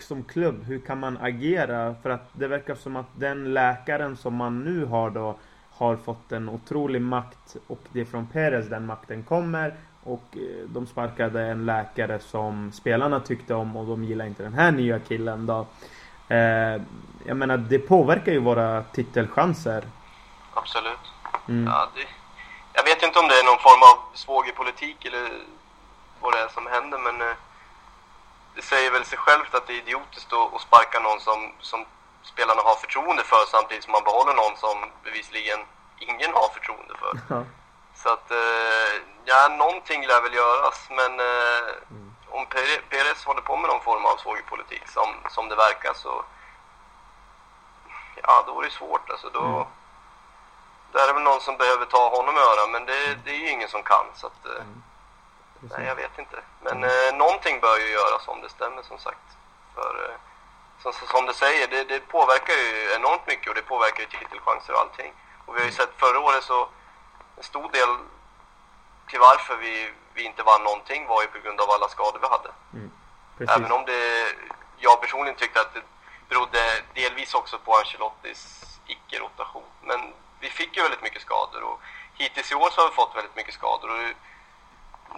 [0.00, 1.94] som klubb, hur kan man agera?
[2.02, 5.38] För att det verkar som att den läkaren som man nu har då
[5.70, 10.66] har fått en otrolig makt och det är från Perez den makten kommer och eh,
[10.66, 14.98] de sparkade en läkare som spelarna tyckte om och de gillar inte den här nya
[14.98, 15.66] killen då.
[16.28, 16.82] Eh,
[17.24, 19.84] jag menar det påverkar ju våra titelchanser.
[20.54, 21.04] Absolut.
[21.48, 21.66] Mm.
[21.66, 22.06] Ja, det,
[22.72, 25.24] jag vet inte om det är någon form av svågerpolitik eller
[26.20, 27.36] vad det är som händer men eh,
[28.54, 31.84] det säger väl sig självt att det är idiotiskt att, att sparka någon som, som
[32.22, 35.60] spelarna har förtroende för samtidigt som man behåller någon som bevisligen
[35.98, 37.12] ingen har förtroende för.
[37.34, 37.44] Ja.
[38.02, 40.86] Så att, eh, ja, någonting lär väl göras.
[40.90, 42.14] Men eh, mm.
[42.28, 42.46] om
[42.88, 46.24] Perez håller på med någon form av svågerpolitik som, som det verkar så...
[48.22, 49.10] Ja, då är det svårt.
[49.10, 49.64] Alltså, då, mm.
[50.92, 53.38] Där är det väl någon som behöver ta honom i örat, men det, det är
[53.38, 54.06] ju ingen som kan.
[54.14, 54.82] Så att, eh, mm.
[55.60, 56.36] Nej, jag vet inte.
[56.60, 59.28] Men eh, någonting bör ju göras om det stämmer som sagt.
[59.74, 60.16] För eh,
[60.82, 64.72] som, som du säger, det, det, påverkar ju enormt mycket och det påverkar ju titelchanser
[64.72, 65.12] och allting.
[65.46, 66.68] Och vi har ju sett förra året så
[67.40, 67.92] en stor del
[69.08, 72.28] till varför vi, vi inte vann någonting var ju på grund av alla skador vi
[72.36, 72.50] hade.
[72.72, 72.90] Mm,
[73.54, 74.34] Även om det,
[74.78, 75.82] jag personligen tyckte att det
[76.28, 78.40] berodde delvis också på Ancelottis
[78.86, 79.64] icke-rotation.
[79.82, 80.00] Men
[80.40, 81.80] vi fick ju väldigt mycket skador och
[82.14, 83.90] hittills i år så har vi fått väldigt mycket skador.
[83.90, 84.14] Och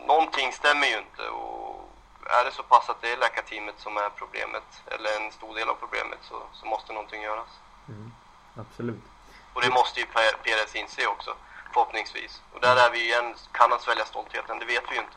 [0.06, 1.90] någonting stämmer ju inte och
[2.26, 5.68] är det så pass att det är läkarteamet som är problemet, eller en stor del
[5.68, 7.48] av problemet, så, så måste någonting göras.
[7.88, 8.12] Mm,
[8.56, 9.04] absolut.
[9.52, 10.06] Och det måste ju
[10.42, 11.34] Perez inse också,
[11.72, 12.42] förhoppningsvis.
[12.52, 14.58] Och där är vi igen, kan han svälja stoltheten?
[14.58, 15.16] Det vet vi ju inte.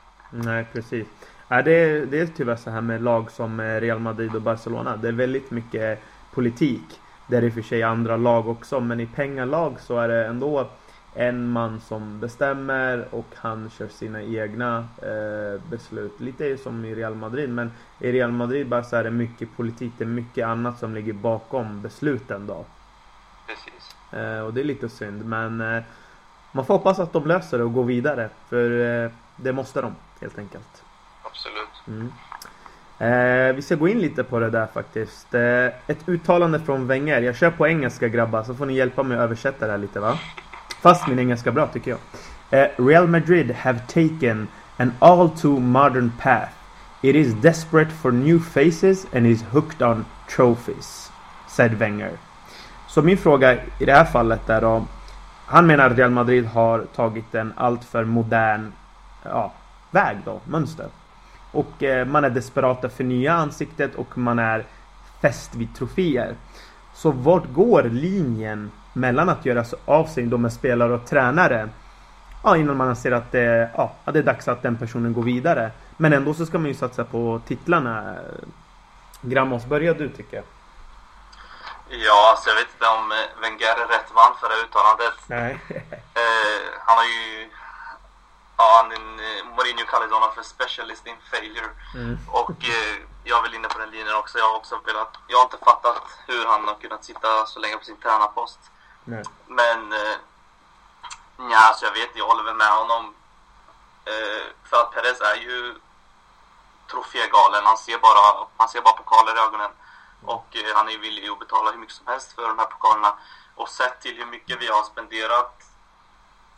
[0.49, 1.07] Nej, precis.
[1.47, 4.41] Ja, det, är, det är tyvärr så här med lag som eh, Real Madrid och
[4.41, 4.97] Barcelona.
[4.97, 6.99] Det är väldigt mycket politik.
[7.27, 10.25] Det är i och för sig andra lag också, men i pengalag så är det
[10.25, 10.69] ändå
[11.15, 16.19] en man som bestämmer och han kör sina egna eh, beslut.
[16.19, 19.91] Lite som i Real Madrid men i Real Madrid bara så är det mycket politik,
[19.97, 22.65] det är mycket annat som ligger bakom besluten då.
[23.47, 23.95] Precis.
[24.13, 25.83] Eh, och det är lite synd men eh,
[26.55, 29.95] man får hoppas att de löser det och går vidare för eh, det måste de
[30.21, 30.83] helt enkelt.
[31.23, 31.87] Absolut.
[31.87, 32.11] Mm.
[32.99, 35.33] Eh, vi ska gå in lite på det där faktiskt.
[35.33, 37.21] Eh, ett uttalande från Wenger.
[37.21, 39.99] Jag kör på engelska grabbar så får ni hjälpa mig att översätta det här lite
[39.99, 40.19] va?
[40.81, 41.99] Fast min engelska bra tycker jag.
[42.53, 46.51] Uh, Real Madrid have taken an all too modern path.
[47.01, 51.11] It is desperate for new faces and is hooked on trophies.
[51.47, 52.11] Said Wenger.
[52.87, 54.85] Så min fråga i det här fallet är då.
[55.45, 58.71] Han menar att Real Madrid har tagit en alltför modern
[59.23, 59.53] ja,
[59.91, 60.87] väg då, mönster.
[61.51, 64.63] Och eh, man är desperata för nya ansiktet och man är
[65.21, 66.35] fäst vid troféer.
[66.93, 71.69] Så vart går linjen mellan att göra av sig då med spelare och tränare?
[72.43, 75.71] Ja, innan man ser att det, ja, det är dags att den personen går vidare.
[75.97, 78.15] Men ändå så ska man ju satsa på titlarna.
[79.21, 80.45] Gramos, börja du tycker jag.
[81.89, 85.13] Ja, alltså jag vet inte om eh, Wenger är rätt man för det uttalandet.
[85.27, 85.59] Nej.
[86.13, 87.49] eh, han har ju...
[88.57, 91.69] Ja, han, eh, Mourinho kallade honom för specialist in failure.
[91.93, 92.17] Mm.
[92.27, 94.37] Och eh, jag är väl inne på den linjen också.
[94.37, 95.17] Jag har också velat...
[95.27, 98.59] Jag har inte fattat hur han har kunnat sitta så länge på sin tränarpost.
[99.03, 99.23] Nej.
[99.47, 99.93] Men...
[99.93, 100.15] Eh,
[101.37, 103.15] ja, alltså jag vet, jag håller väl med honom.
[104.05, 105.75] Eh, för att Perez är ju
[106.91, 107.65] trofégalen.
[107.65, 109.71] Han ser bara, han ser bara pokaler i ögonen.
[110.27, 113.13] Och eh, han är villig att betala hur mycket som helst för de här pokalerna.
[113.55, 115.63] Och sett till hur mycket vi har spenderat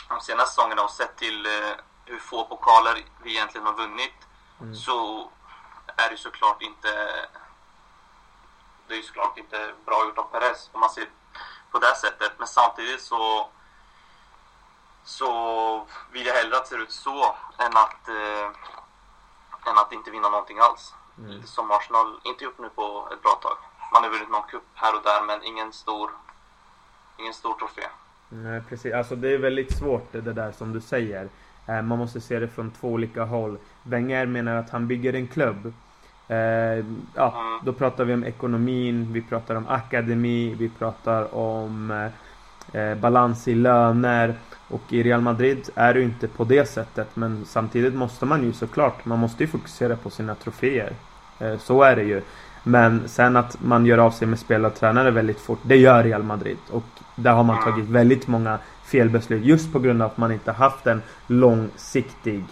[0.09, 1.75] de senaste säsongerna och sett till eh,
[2.05, 4.27] hur få pokaler vi egentligen har vunnit
[4.61, 4.75] mm.
[4.75, 5.29] så
[5.97, 7.27] är det såklart inte
[8.87, 11.09] det är såklart inte bra gjort av Perez om man ser
[11.71, 12.31] på det sättet.
[12.37, 13.49] Men samtidigt så
[15.03, 18.51] så vill jag hellre att det ser ut så än att eh,
[19.65, 20.93] än att inte vinna någonting alls.
[21.19, 21.43] Mm.
[21.43, 23.57] Som Arsenal inte gjort nu på ett bra tag.
[23.93, 26.09] Man har vunnit någon cup här och där men ingen stor,
[27.19, 27.81] ingen stor trofé.
[28.29, 31.29] Nej precis, alltså det är väldigt svårt det där som du säger.
[31.67, 33.57] Eh, man måste se det från två olika håll.
[33.83, 35.73] Wenger menar att han bygger en klubb.
[36.27, 36.37] Eh,
[37.15, 37.59] ja, mm.
[37.63, 41.91] då pratar vi om ekonomin, vi pratar om akademi, vi pratar om
[42.73, 44.35] eh, balans i löner.
[44.67, 47.07] Och i Real Madrid är det ju inte på det sättet.
[47.13, 50.93] Men samtidigt måste man ju såklart, man måste ju fokusera på sina troféer.
[51.39, 52.21] Eh, så är det ju.
[52.63, 55.59] Men sen att man gör av sig med spelare och tränare väldigt fort.
[55.63, 56.57] Det gör Real Madrid.
[56.71, 56.83] Och
[57.15, 59.45] där har man tagit väldigt många felbeslut.
[59.45, 62.43] Just på grund av att man inte haft en långsiktig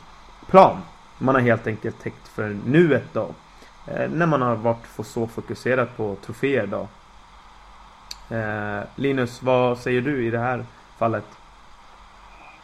[0.49, 0.78] plan.
[1.17, 3.30] Man har helt enkelt täckt för nuet då.
[3.88, 6.88] Eh, när man har varit så fokuserad på troféer då.
[8.36, 10.65] Eh, Linus, vad säger du i det här
[10.97, 11.25] fallet?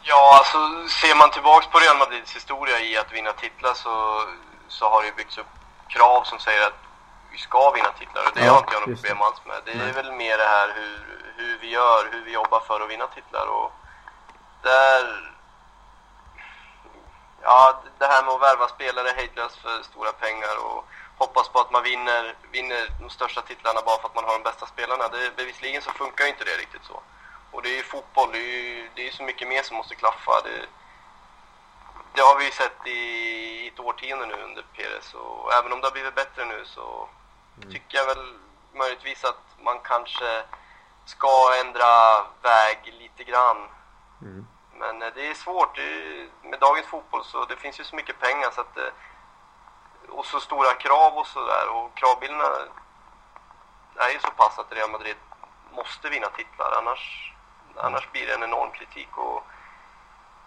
[0.04, 4.22] Ja, alltså ser man tillbaks på Real Madrids historia i att vinna titlar så,
[4.68, 5.52] så har det ju byggts upp
[5.88, 6.80] krav som säger att
[7.32, 9.62] vi ska vinna titlar och det ja, har inte jag något problem alls med.
[9.64, 9.92] Det är Nej.
[9.92, 10.96] väl mer det här hur,
[11.36, 13.72] hur vi gör, hur vi jobbar för att vinna titlar och
[14.62, 15.32] där...
[17.42, 20.84] Ja, det här med att värva spelare hejdlöst för stora pengar och
[21.18, 24.42] hoppas på att man vinner, vinner de största titlarna bara för att man har de
[24.42, 25.08] bästa spelarna.
[25.08, 27.02] Det, bevisligen så funkar inte det riktigt så.
[27.52, 29.94] Och det är ju fotboll, det är ju det är så mycket mer som måste
[29.94, 30.40] klaffa.
[30.44, 30.66] Det,
[32.14, 35.86] det har vi ju sett i ett årtionde nu under Perez och även om det
[35.86, 37.08] har blivit bättre nu så
[37.56, 37.72] mm.
[37.72, 38.34] tycker jag väl
[38.74, 40.42] möjligtvis att man kanske
[41.04, 43.68] ska ändra väg lite grann.
[44.22, 44.46] Mm.
[44.78, 47.96] Men eh, det är svårt det är, med dagens fotboll så det finns ju så
[47.96, 48.92] mycket pengar så att eh,
[50.08, 52.48] och så stora krav och sådär och kravbilderna
[53.96, 55.16] är ju så pass att Real Madrid
[55.72, 57.31] måste vinna titlar annars,
[57.76, 59.46] annars blir det en enorm kritik och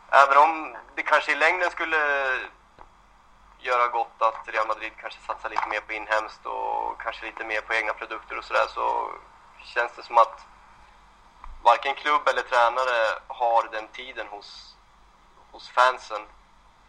[0.09, 1.97] även om det kanske i längden skulle
[3.59, 7.61] göra gott att Real Madrid kanske satsar lite mer på inhemskt och kanske lite mer
[7.61, 9.11] på egna produkter och sådär så
[9.63, 10.45] känns det som att
[11.63, 14.75] varken klubb eller tränare har den tiden hos,
[15.51, 16.21] hos fansen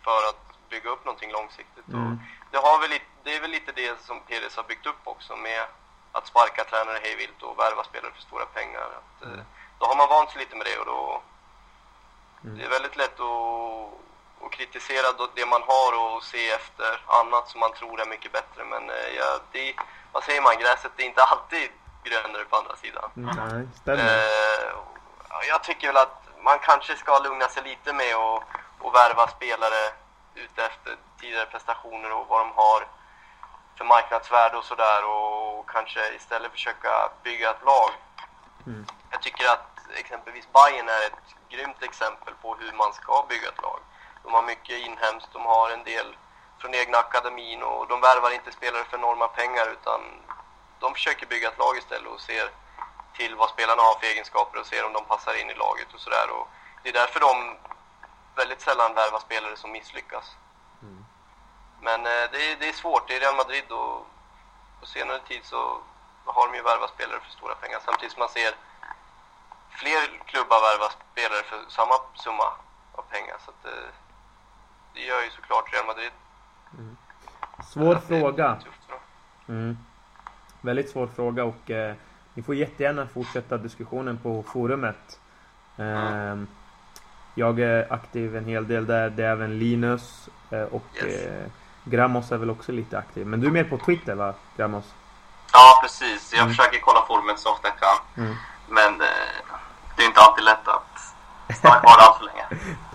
[0.05, 1.89] för att bygga upp någonting långsiktigt.
[1.89, 2.19] Mm.
[2.51, 5.63] Det, har väl, det är väl lite det som Peres har byggt upp också med
[6.13, 8.89] att sparka tränare hejvilt och värva spelare för stora pengar.
[8.99, 9.41] Att, mm.
[9.79, 11.23] Då har man vant sig lite med det och då...
[12.45, 12.59] Mm.
[12.59, 17.61] Det är väldigt lätt att, att kritisera det man har och se efter annat som
[17.61, 18.65] man tror är mycket bättre.
[18.65, 19.75] Men eh, ja, det,
[20.13, 21.71] vad säger man, gräset är inte alltid
[22.05, 23.11] grönare på andra sidan.
[23.15, 24.05] Nej, stämmer.
[24.05, 24.73] Eh,
[25.49, 28.43] jag tycker väl att man kanske ska lugna sig lite med att
[28.87, 29.93] och värva spelare
[30.35, 32.87] ute efter tidigare prestationer och vad de har
[33.77, 37.91] för marknadsvärde och sådär och kanske istället försöka bygga ett lag.
[38.67, 38.87] Mm.
[39.11, 43.63] Jag tycker att exempelvis Bayern är ett grymt exempel på hur man ska bygga ett
[43.63, 43.81] lag.
[44.23, 46.17] De har mycket inhemskt, de har en del
[46.59, 50.01] från egna akademin och de värvar inte spelare för enorma pengar utan
[50.81, 52.51] de försöker bygga ett lag istället och ser
[53.17, 56.01] till vad spelarna har för egenskaper och ser om de passar in i laget och
[56.01, 56.29] sådär.
[56.83, 57.57] Det är därför de
[58.35, 60.37] väldigt sällan värva spelare som misslyckas.
[60.83, 61.05] Mm.
[61.81, 63.09] Men eh, det, är, det är svårt.
[63.09, 64.07] Det är Real Madrid och
[64.81, 65.81] på senare tid så
[66.35, 68.53] har de ju värvat spelare för stora pengar samtidigt som man ser
[69.81, 72.49] fler klubbar värva spelare för samma summa
[72.93, 73.37] av pengar.
[73.45, 73.91] Så att, eh,
[74.95, 76.13] det gör ju såklart Real Madrid.
[76.79, 76.97] Mm.
[77.73, 78.59] Svår fråga.
[79.49, 79.79] Mm.
[80.61, 81.95] Väldigt svår fråga och eh,
[82.35, 85.21] ni får jättegärna fortsätta diskussionen på forumet.
[85.77, 86.37] Eh,
[87.35, 89.11] jag är aktiv en hel del där.
[89.11, 90.29] Det är även Linus.
[90.51, 91.27] Eh, och yes.
[91.27, 91.47] Eh,
[91.85, 93.27] Gramos är väl också lite aktiv.
[93.27, 94.95] Men du är mer på Twitter va, Gramos?
[95.53, 96.33] Ja, precis.
[96.33, 96.55] Jag mm.
[96.55, 98.25] försöker kolla forumet så ofta jag kan.
[98.25, 98.37] Mm.
[98.69, 99.07] Men eh,
[99.97, 102.45] det är inte alltid lätt att stanna kvar allt för länge.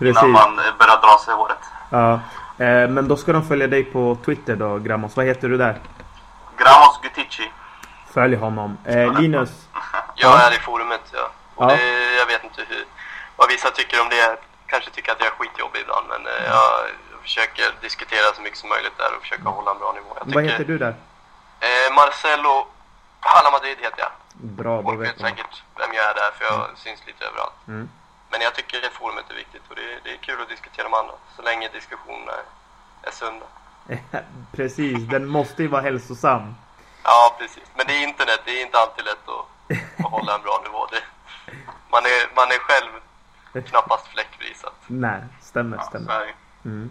[0.10, 1.58] Innan man eh, börjar dra sig i håret.
[1.90, 2.12] Ja.
[2.64, 5.16] Eh, men då ska de följa dig på Twitter då, Gramos.
[5.16, 5.80] Vad heter du där?
[6.56, 7.50] Gramos Gutici.
[8.14, 8.78] Följ honom.
[8.84, 9.50] Eh, Linus?
[10.14, 11.30] Jag är i forumet, ja.
[11.54, 11.76] Och ja.
[11.76, 12.84] Det, jag vet inte hur,
[13.36, 14.36] vad vissa tycker om det.
[14.66, 16.62] Kanske tycker att jag är skitjobbig ibland, men jag
[17.22, 20.16] försöker diskutera så mycket som möjligt där och försöka hålla en bra nivå.
[20.18, 20.94] Jag vad heter du där?
[21.66, 22.54] Eh, Marcelo
[23.20, 24.12] Hala Madrid heter jag.
[24.32, 26.76] Bra, Folk vet säkert vem jag är där, för jag mm.
[26.76, 27.58] syns lite överallt.
[27.68, 27.88] Mm.
[28.30, 30.98] Men jag tycker att forumet är viktigt och det, det är kul att diskutera med
[30.98, 32.32] andra, så länge diskussionerna
[33.02, 33.46] är sunda.
[34.56, 36.54] precis, den måste ju vara hälsosam.
[37.04, 37.66] Ja, precis.
[37.76, 39.44] Men det är internet, det är inte alltid lätt att,
[40.04, 40.86] att hålla en bra nivå.
[40.92, 41.02] Det,
[41.90, 42.90] man, är, man är själv
[43.68, 44.54] knappast fläckfri.
[44.54, 44.80] Så att...
[44.86, 46.34] Nej, stämmer, stämmer.
[46.64, 46.90] Mm.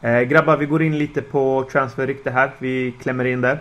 [0.00, 2.52] Eh, grabbar, vi går in lite på transferrykte här.
[2.58, 3.58] Vi klämmer in det.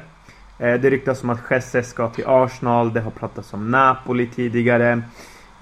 [0.57, 2.93] Eh, det ryktas om att Jesse ska till Arsenal.
[2.93, 5.01] Det har pratats om Napoli tidigare.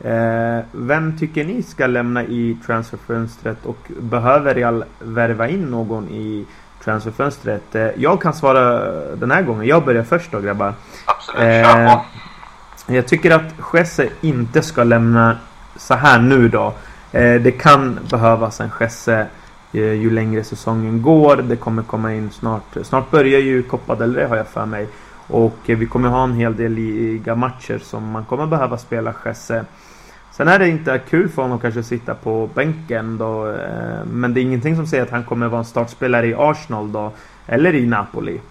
[0.03, 6.45] Eh, vem tycker ni ska lämna i transferfönstret och behöver Real värva in någon i
[6.84, 7.75] transferfönstret?
[7.75, 9.67] Eh, jag kan svara den här gången.
[9.67, 10.73] Jag börjar först då grabbar.
[11.06, 12.01] Absolut, eh,
[12.88, 15.38] Jag tycker att Jesse inte ska lämna
[15.75, 16.73] så här nu då.
[17.12, 19.27] Eh, det kan behövas en Jesse
[19.73, 21.38] Eh, ju längre säsongen går.
[21.38, 22.77] Det kommer komma in snart.
[22.83, 24.88] Snart börjar ju Copa del Rey har jag för mig.
[25.27, 29.65] Och eh, vi kommer ha en hel del ligamatcher som man kommer behöva spela Jesse.
[30.31, 33.47] Sen är det inte kul för honom att kanske sitta på bänken då.
[33.47, 36.91] Eh, men det är ingenting som säger att han kommer vara en startspelare i Arsenal
[36.91, 37.12] då.
[37.47, 38.41] Eller i Napoli.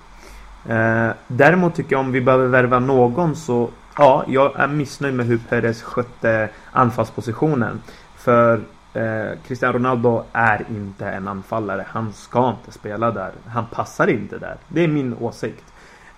[1.26, 5.38] Däremot tycker jag om vi behöver värva någon så Ja, jag är missnöjd med hur
[5.38, 7.80] Perez skötte anfallspositionen.
[8.16, 8.61] För
[8.92, 11.87] eh, Cristiano Ronaldo är inte en anfallare.
[11.88, 13.33] Han ska inte spela där.
[13.48, 14.57] Han passar inte där.
[14.68, 15.64] Det är min åsikt.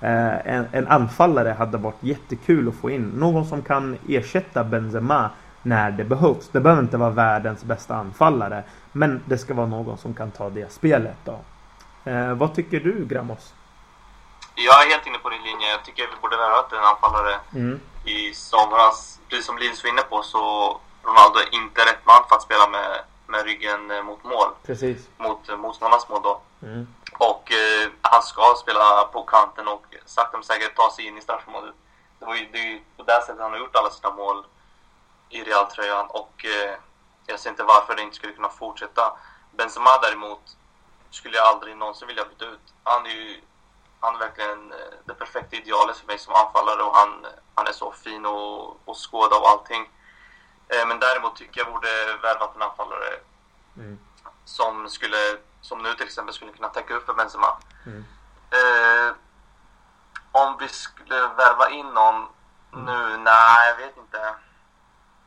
[0.01, 3.03] Eh, en, en, anfallare hade varit jättekul att få in.
[3.03, 5.31] Någon som kan ersätta Benzema
[5.63, 6.49] när det behövs.
[6.49, 8.65] Det behöver inte vara världens bästa anfallare.
[8.93, 11.39] Men det ska vara någon som kan ta det spelet då.
[12.11, 13.55] Eh, vad tycker du Gramos?
[14.55, 15.71] Jag är helt inne på din linje.
[15.71, 17.81] Jag tycker vi borde värvat en anfallare mm.
[18.05, 19.21] i somras.
[19.29, 22.69] Precis som Linus var inne på så Ronaldo är inte rätt man för att spela
[22.69, 24.49] med, med ryggen eh, mot mål.
[24.63, 25.09] Precis.
[25.17, 26.41] Mot eh, motståndarnas mål då.
[26.63, 26.87] Mm.
[27.19, 31.21] Och eh, han ska spela på kanten och sakta men säkert ta sig in i
[31.21, 31.75] straffområdet.
[32.19, 34.45] Det, var ju, det är ju på det sättet han har gjort alla sina mål
[35.29, 36.75] i Real-tröjan och eh,
[37.27, 39.17] jag ser inte varför det inte skulle kunna fortsätta.
[39.51, 40.57] Benzema däremot
[41.11, 42.75] skulle jag aldrig någonsin vilja byta ut.
[42.85, 43.41] Han är ju
[44.01, 47.73] han är verkligen eh, det perfekta idealet för mig som anfallare och han, han är
[47.73, 49.91] så fin och, och skåda och allting.
[50.75, 53.21] Eh, men däremot tycker jag borde värvat en anfallare
[53.77, 53.99] mm.
[54.45, 55.17] som skulle,
[55.61, 57.57] som nu till exempel, skulle kunna täcka upp för Benzema.
[57.87, 58.05] Mm.
[58.51, 59.15] Eh,
[60.33, 62.27] om vi skulle värva in någon
[62.73, 62.85] mm.
[62.85, 63.17] nu?
[63.17, 64.35] Nej, jag vet inte.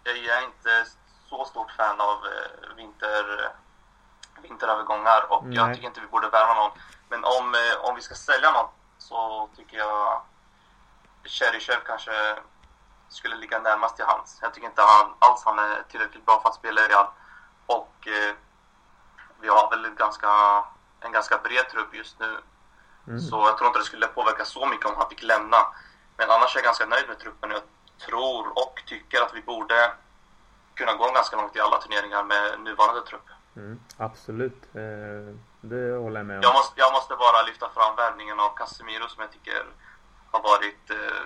[0.04, 0.86] Jag är inte
[1.30, 3.52] så stort fan av eh, vinter,
[4.42, 5.56] vinterövergångar och Nej.
[5.56, 6.72] jag tycker inte vi borde värva någon.
[7.10, 10.22] Men om, eh, om vi ska sälja något så tycker jag
[11.24, 12.36] Cheryshev kanske
[13.10, 14.40] skulle ligga närmast till hands.
[14.42, 17.08] Jag tycker inte han, alls han är tillräckligt bra för att spela i Real.
[17.66, 18.36] Och eh,
[19.42, 20.30] vi har väl ganska,
[21.00, 22.38] en ganska bred trupp just nu.
[23.08, 23.20] Mm.
[23.20, 25.58] Så jag tror inte det skulle påverka så mycket om han fick lämna.
[26.18, 27.52] Men annars är jag ganska nöjd med truppen.
[27.52, 27.62] Jag
[28.08, 29.92] tror och tycker att vi borde
[30.74, 33.28] kunna gå ganska långt i alla turneringar med nuvarande trupp.
[33.56, 34.64] Mm, absolut.
[34.76, 36.44] Eh, det håller jag med om.
[36.44, 39.66] Jag måste, jag måste bara lyfta fram värvningen av Casemiro som jag tycker
[40.32, 41.24] har varit eh,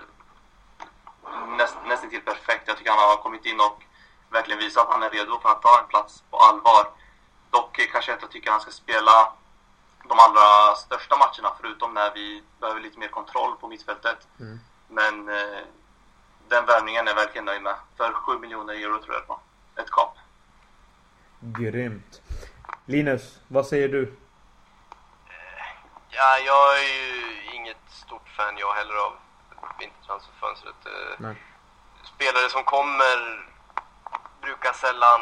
[1.58, 2.68] näst, nästan till perfekt.
[2.68, 3.84] Jag tycker han har kommit in och
[4.30, 6.88] verkligen visat att han är redo för att ta en plats på allvar.
[7.50, 9.34] Dock kanske jag inte tycker han ska spela
[10.04, 14.28] de allra största matcherna förutom när vi behöver lite mer kontroll på mittfältet.
[14.40, 14.60] Mm.
[14.88, 15.60] Men eh,
[16.48, 17.76] den värvningen är jag verkligen nöjd med.
[17.98, 19.40] För 7 miljoner euro tror jag på.
[19.76, 20.18] Ett kap.
[21.40, 22.22] Grymt.
[22.86, 24.14] Linus, vad säger du?
[26.10, 29.14] Ja, jag är ju inget stort fan jag heller av
[29.80, 30.76] vintertransferfönstret.
[31.18, 31.36] Nej.
[32.04, 33.48] Spelare som kommer
[34.42, 35.22] brukar sällan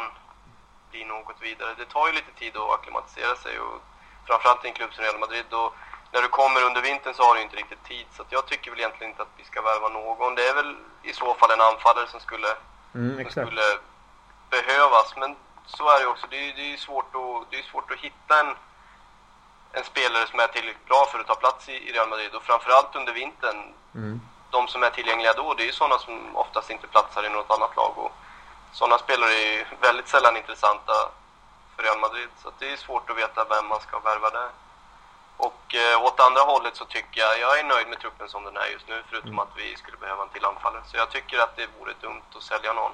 [0.90, 1.74] bli något vidare.
[1.78, 3.82] Det tar ju lite tid att acklimatisera sig och
[4.26, 5.52] framförallt i en klubb som Real Madrid.
[5.52, 5.74] Och
[6.12, 8.06] när du kommer under vintern så har du inte riktigt tid.
[8.16, 10.34] Så jag tycker väl egentligen inte att vi ska värva någon.
[10.34, 12.48] Det är väl i så fall en anfallare som skulle,
[12.94, 13.66] mm, som skulle
[14.50, 15.14] behövas.
[15.16, 15.36] Men
[15.66, 16.26] så är det också.
[16.30, 18.54] Det är, det är, svårt, att, det är svårt att hitta en,
[19.72, 22.34] en spelare som är tillräckligt bra för att ta plats i, i Real Madrid.
[22.34, 23.74] Och framförallt under vintern.
[23.94, 24.20] Mm.
[24.50, 27.50] De som är tillgängliga då, det är ju sådana som oftast inte platsar i något
[27.50, 27.92] annat lag.
[27.98, 28.12] Och
[28.72, 30.92] sådana spelare är väldigt sällan intressanta
[31.76, 32.28] för Real Madrid.
[32.42, 34.48] Så det är svårt att veta vem man ska värva där.
[35.36, 38.56] Och eh, åt andra hållet så tycker jag, jag är nöjd med truppen som den
[38.56, 39.38] är just nu förutom mm.
[39.38, 40.82] att vi skulle behöva en till anfallare.
[40.86, 42.92] Så jag tycker att det vore dumt att sälja någon.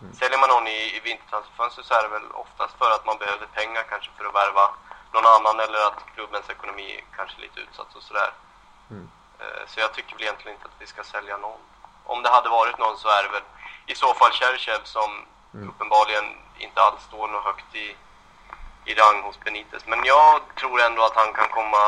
[0.00, 0.14] Mm.
[0.14, 3.46] Säljer man någon i, i vintertransferfönster så är det väl oftast för att man behöver
[3.46, 4.64] pengar kanske för att värva
[5.12, 8.30] någon annan eller att klubbens ekonomi kanske är lite utsatt och sådär.
[8.90, 9.10] Mm.
[9.38, 11.60] Eh, så jag tycker väl egentligen inte att vi ska sälja någon.
[12.04, 13.42] Om det hade varit någon så är det väl
[13.86, 15.10] i så fall Cherchev som
[15.54, 15.68] mm.
[15.68, 16.24] uppenbarligen
[16.58, 17.96] inte alls står något högt i,
[18.84, 19.86] i rang hos Benitez.
[19.86, 21.84] Men jag tror ändå att han kan komma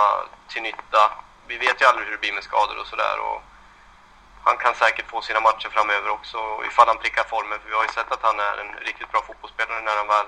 [0.49, 1.03] till nytta.
[1.47, 3.17] Vi vet ju aldrig hur det blir med skador och sådär.
[4.45, 7.59] Han kan säkert få sina matcher framöver också ifall han prickar formen.
[7.61, 10.27] För vi har ju sett att han är en riktigt bra fotbollsspelare när han väl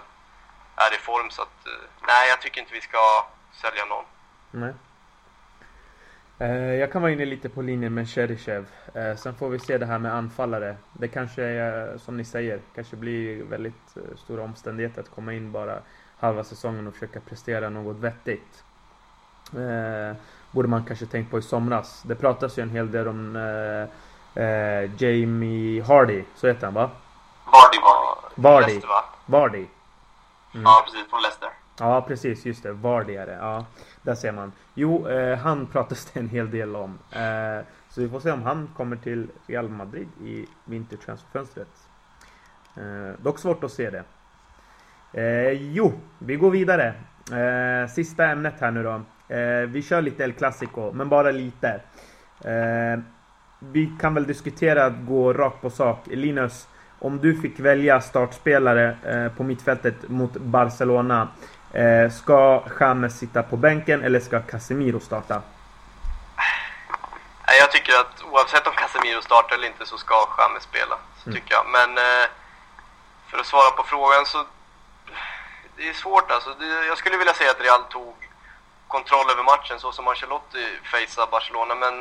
[0.77, 1.31] är i form.
[1.31, 2.99] Så att, eh, nej, jag tycker inte vi ska
[3.53, 4.05] sälja någon.
[4.51, 4.75] Nej.
[6.39, 8.67] Eh, jag kan vara inne lite på linjen med Cheryshev.
[8.95, 10.77] Eh, sen får vi se det här med anfallare.
[10.93, 15.79] Det kanske är, som ni säger, kanske blir väldigt stora omständigheter att komma in bara
[16.19, 18.65] halva säsongen och försöka prestera något vettigt.
[20.51, 22.03] Borde man kanske tänkt på i somras.
[22.03, 23.35] Det pratas ju en hel del om
[24.99, 26.91] Jamie Hardy, så heter han va?
[27.47, 27.79] Vardy,
[28.37, 28.81] Vardy.
[28.81, 28.81] Vardy.
[29.27, 29.67] Vardy.
[30.55, 30.65] Mm.
[30.65, 31.11] Ja, precis.
[31.11, 31.49] Från Leicester.
[31.79, 32.47] Ja, precis.
[32.47, 32.73] Just det.
[33.07, 33.33] Det.
[33.41, 33.67] Ja,
[34.03, 34.53] där ser man.
[34.75, 36.99] Jo, eh, han pratas det en hel del om.
[37.11, 41.69] Eh, så vi får se om han kommer till Real Madrid i vintertransferfönstret.
[42.77, 44.05] Eh, dock svårt att se det.
[45.13, 46.95] Eh, jo, vi går vidare.
[47.33, 49.01] Eh, sista ämnet här nu då.
[49.35, 51.81] Eh, vi kör lite El Clasico, men bara lite.
[52.45, 53.01] Eh,
[53.59, 56.07] vi kan väl diskutera att gå rakt på sak.
[56.07, 56.69] Linus,
[57.03, 61.29] om du fick välja startspelare eh, på mittfältet mot Barcelona.
[61.73, 65.43] Eh, ska James sitta på bänken eller ska Casemiro starta?
[67.61, 70.97] Jag tycker att oavsett om Casemiro startar eller inte så ska James spela.
[71.23, 71.41] Så mm.
[71.41, 71.67] tycker jag.
[71.67, 72.27] Men eh,
[73.29, 74.45] för att svara på frågan så...
[75.77, 76.57] Det är svårt alltså.
[76.89, 78.15] jag skulle vilja säga att Real tog
[78.89, 81.75] kontroll över matchen så som Ancelotti faceade Barcelona.
[81.75, 81.95] Men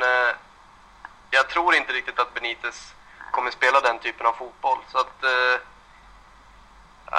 [1.30, 2.94] jag tror inte riktigt att Benitez
[3.32, 4.78] kommer spela den typen av fotboll.
[4.92, 5.56] Så att, eh,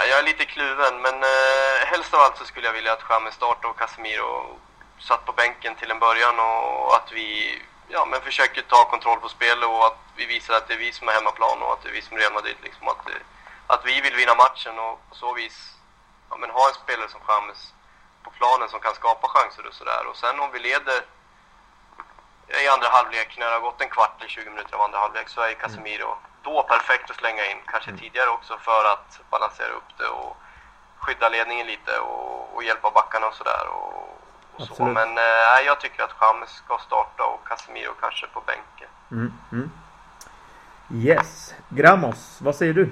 [0.10, 3.36] jag är lite kluven, men eh, helst av allt så skulle jag vilja att James
[3.36, 4.60] startar och Casemiro
[5.00, 7.28] satt på bänken till en början och att vi
[7.88, 10.92] ja, men försöker ta kontroll på spelet och att vi visar att det är vi
[10.92, 12.58] som är hemmaplan och att det är vi som är Real Madrid.
[12.64, 13.22] Liksom, att, eh,
[13.68, 15.58] att vi vill vinna matchen och på så vis
[16.30, 17.74] ja, men ha en spelare som James
[18.24, 20.06] på planen som kan skapa chanser och sådär.
[20.10, 21.00] Och sen om vi leder
[22.66, 25.30] i andra halvlek, när det har gått en kvart eller 20 minuter av andra halvlek,
[25.30, 26.18] så är Casemiro mm.
[26.44, 27.58] då perfekt att slänga in.
[27.66, 28.02] Kanske mm.
[28.02, 30.38] tidigare också för att balansera upp det och
[31.00, 33.68] skydda ledningen lite och, och hjälpa backarna och sådär.
[33.68, 34.22] Och,
[34.56, 34.86] och så.
[34.86, 38.90] Men eh, jag tycker att James ska starta och Casemiro kanske på bänken.
[39.12, 39.34] Mm.
[39.52, 39.72] Mm.
[40.94, 41.54] Yes.
[41.70, 42.90] Gramos, vad säger du?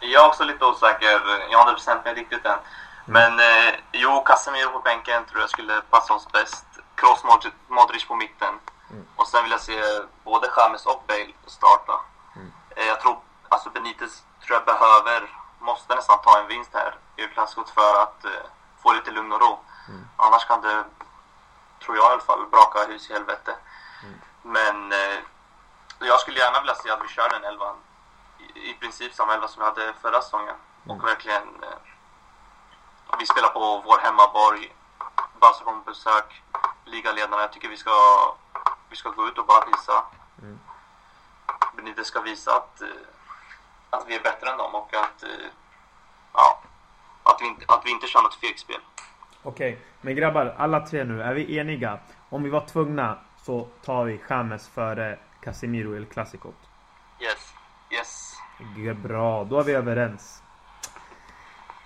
[0.00, 1.06] Jag är också lite osäker.
[1.50, 2.52] Jag har inte bestämt mig riktigt än.
[2.52, 2.62] Mm.
[3.06, 6.66] Men eh, jo, Casemiro på bänken tror jag skulle passa oss bäst.
[6.96, 7.24] Kroos
[7.68, 8.60] Modric på mitten.
[8.90, 9.06] Mm.
[9.16, 9.82] Och sen vill jag se
[10.24, 12.00] både James och Bale starta.
[12.36, 12.52] Mm.
[12.76, 13.18] Eh, jag tror,
[13.48, 18.24] alltså Benitez tror jag behöver, måste nästan ta en vinst här i Klassikot för att
[18.24, 18.30] eh,
[18.82, 19.58] få lite lugn och ro.
[19.88, 20.08] Mm.
[20.16, 20.84] Annars kan det,
[21.84, 23.56] tror jag i alla fall, braka hus i helvete.
[24.02, 24.20] Mm.
[24.42, 25.18] Men eh,
[25.98, 27.76] jag skulle gärna vilja se att vi kör den elvan.
[28.38, 30.56] I, i princip samma elva som vi hade förra säsongen.
[30.84, 31.06] Och mm.
[31.06, 31.78] verkligen, eh,
[33.18, 34.76] vi spelar på vår hemmaborg.
[35.40, 36.43] Barca kommer på besök
[36.94, 37.42] ligaledarna.
[37.42, 37.90] Jag tycker vi ska,
[38.90, 40.04] vi ska gå ut och bara visa.
[40.42, 40.58] Mm.
[41.76, 42.88] Benitez ska visa att, eh,
[43.90, 45.46] att vi är bättre än dem och att, eh,
[46.32, 46.62] ja,
[47.22, 48.80] att, vi, inte, att vi inte kör något fegspel.
[49.42, 49.84] Okej, okay.
[50.00, 51.98] men grabbar, alla tre nu, är vi eniga?
[52.30, 56.52] Om vi var tvungna så tar vi James före Casemiro El Clasico.
[57.20, 57.54] Yes.
[57.90, 58.34] Yes.
[59.02, 60.42] Bra, då är vi överens.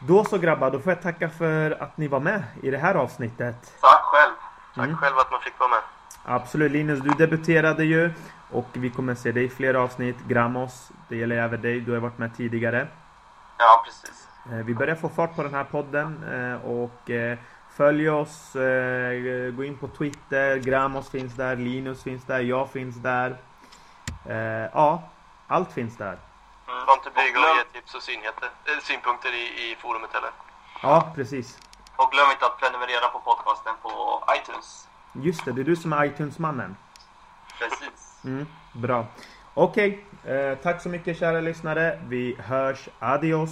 [0.01, 2.95] Då så grabbar, då får jag tacka för att ni var med i det här
[2.95, 3.75] avsnittet.
[3.81, 4.28] Tack själv.
[4.79, 4.97] Tack mm.
[4.97, 5.83] själv att man fick vara med.
[6.25, 8.13] Absolut Linus, du debuterade ju
[8.51, 10.17] och vi kommer se dig i fler avsnitt.
[10.29, 11.81] Gramos, det gäller även dig.
[11.81, 12.89] Du har varit med tidigare.
[13.59, 14.29] Ja, precis.
[14.51, 17.39] Eh, vi börjar få fart på den här podden eh, och eh,
[17.77, 18.53] följ oss.
[19.57, 20.57] Gå in på Twitter.
[20.57, 23.37] Gramos finns där, Linus finns där, jag finns där.
[24.73, 25.03] Ja,
[25.47, 26.19] allt finns där.
[26.69, 26.87] Mm.
[26.87, 28.49] Var inte blyg och ge tips och synheter,
[28.83, 30.31] synpunkter i, i forumet heller.
[30.83, 31.59] Ja, precis.
[32.01, 34.89] Och glöm inte att prenumerera på podcasten på iTunes.
[35.13, 36.77] Just det, det är du som är iTunes-mannen.
[37.59, 38.25] Precis.
[38.25, 39.07] Mm, bra.
[39.55, 40.35] Okej, okay.
[40.35, 42.01] eh, tack så mycket kära lyssnare.
[42.09, 42.89] Vi hörs.
[42.99, 43.51] Adios.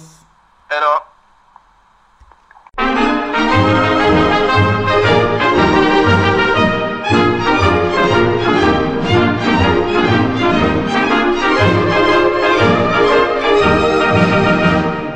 [0.69, 1.03] Hej då.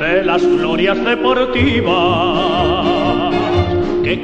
[0.00, 2.31] De las glorias deportivas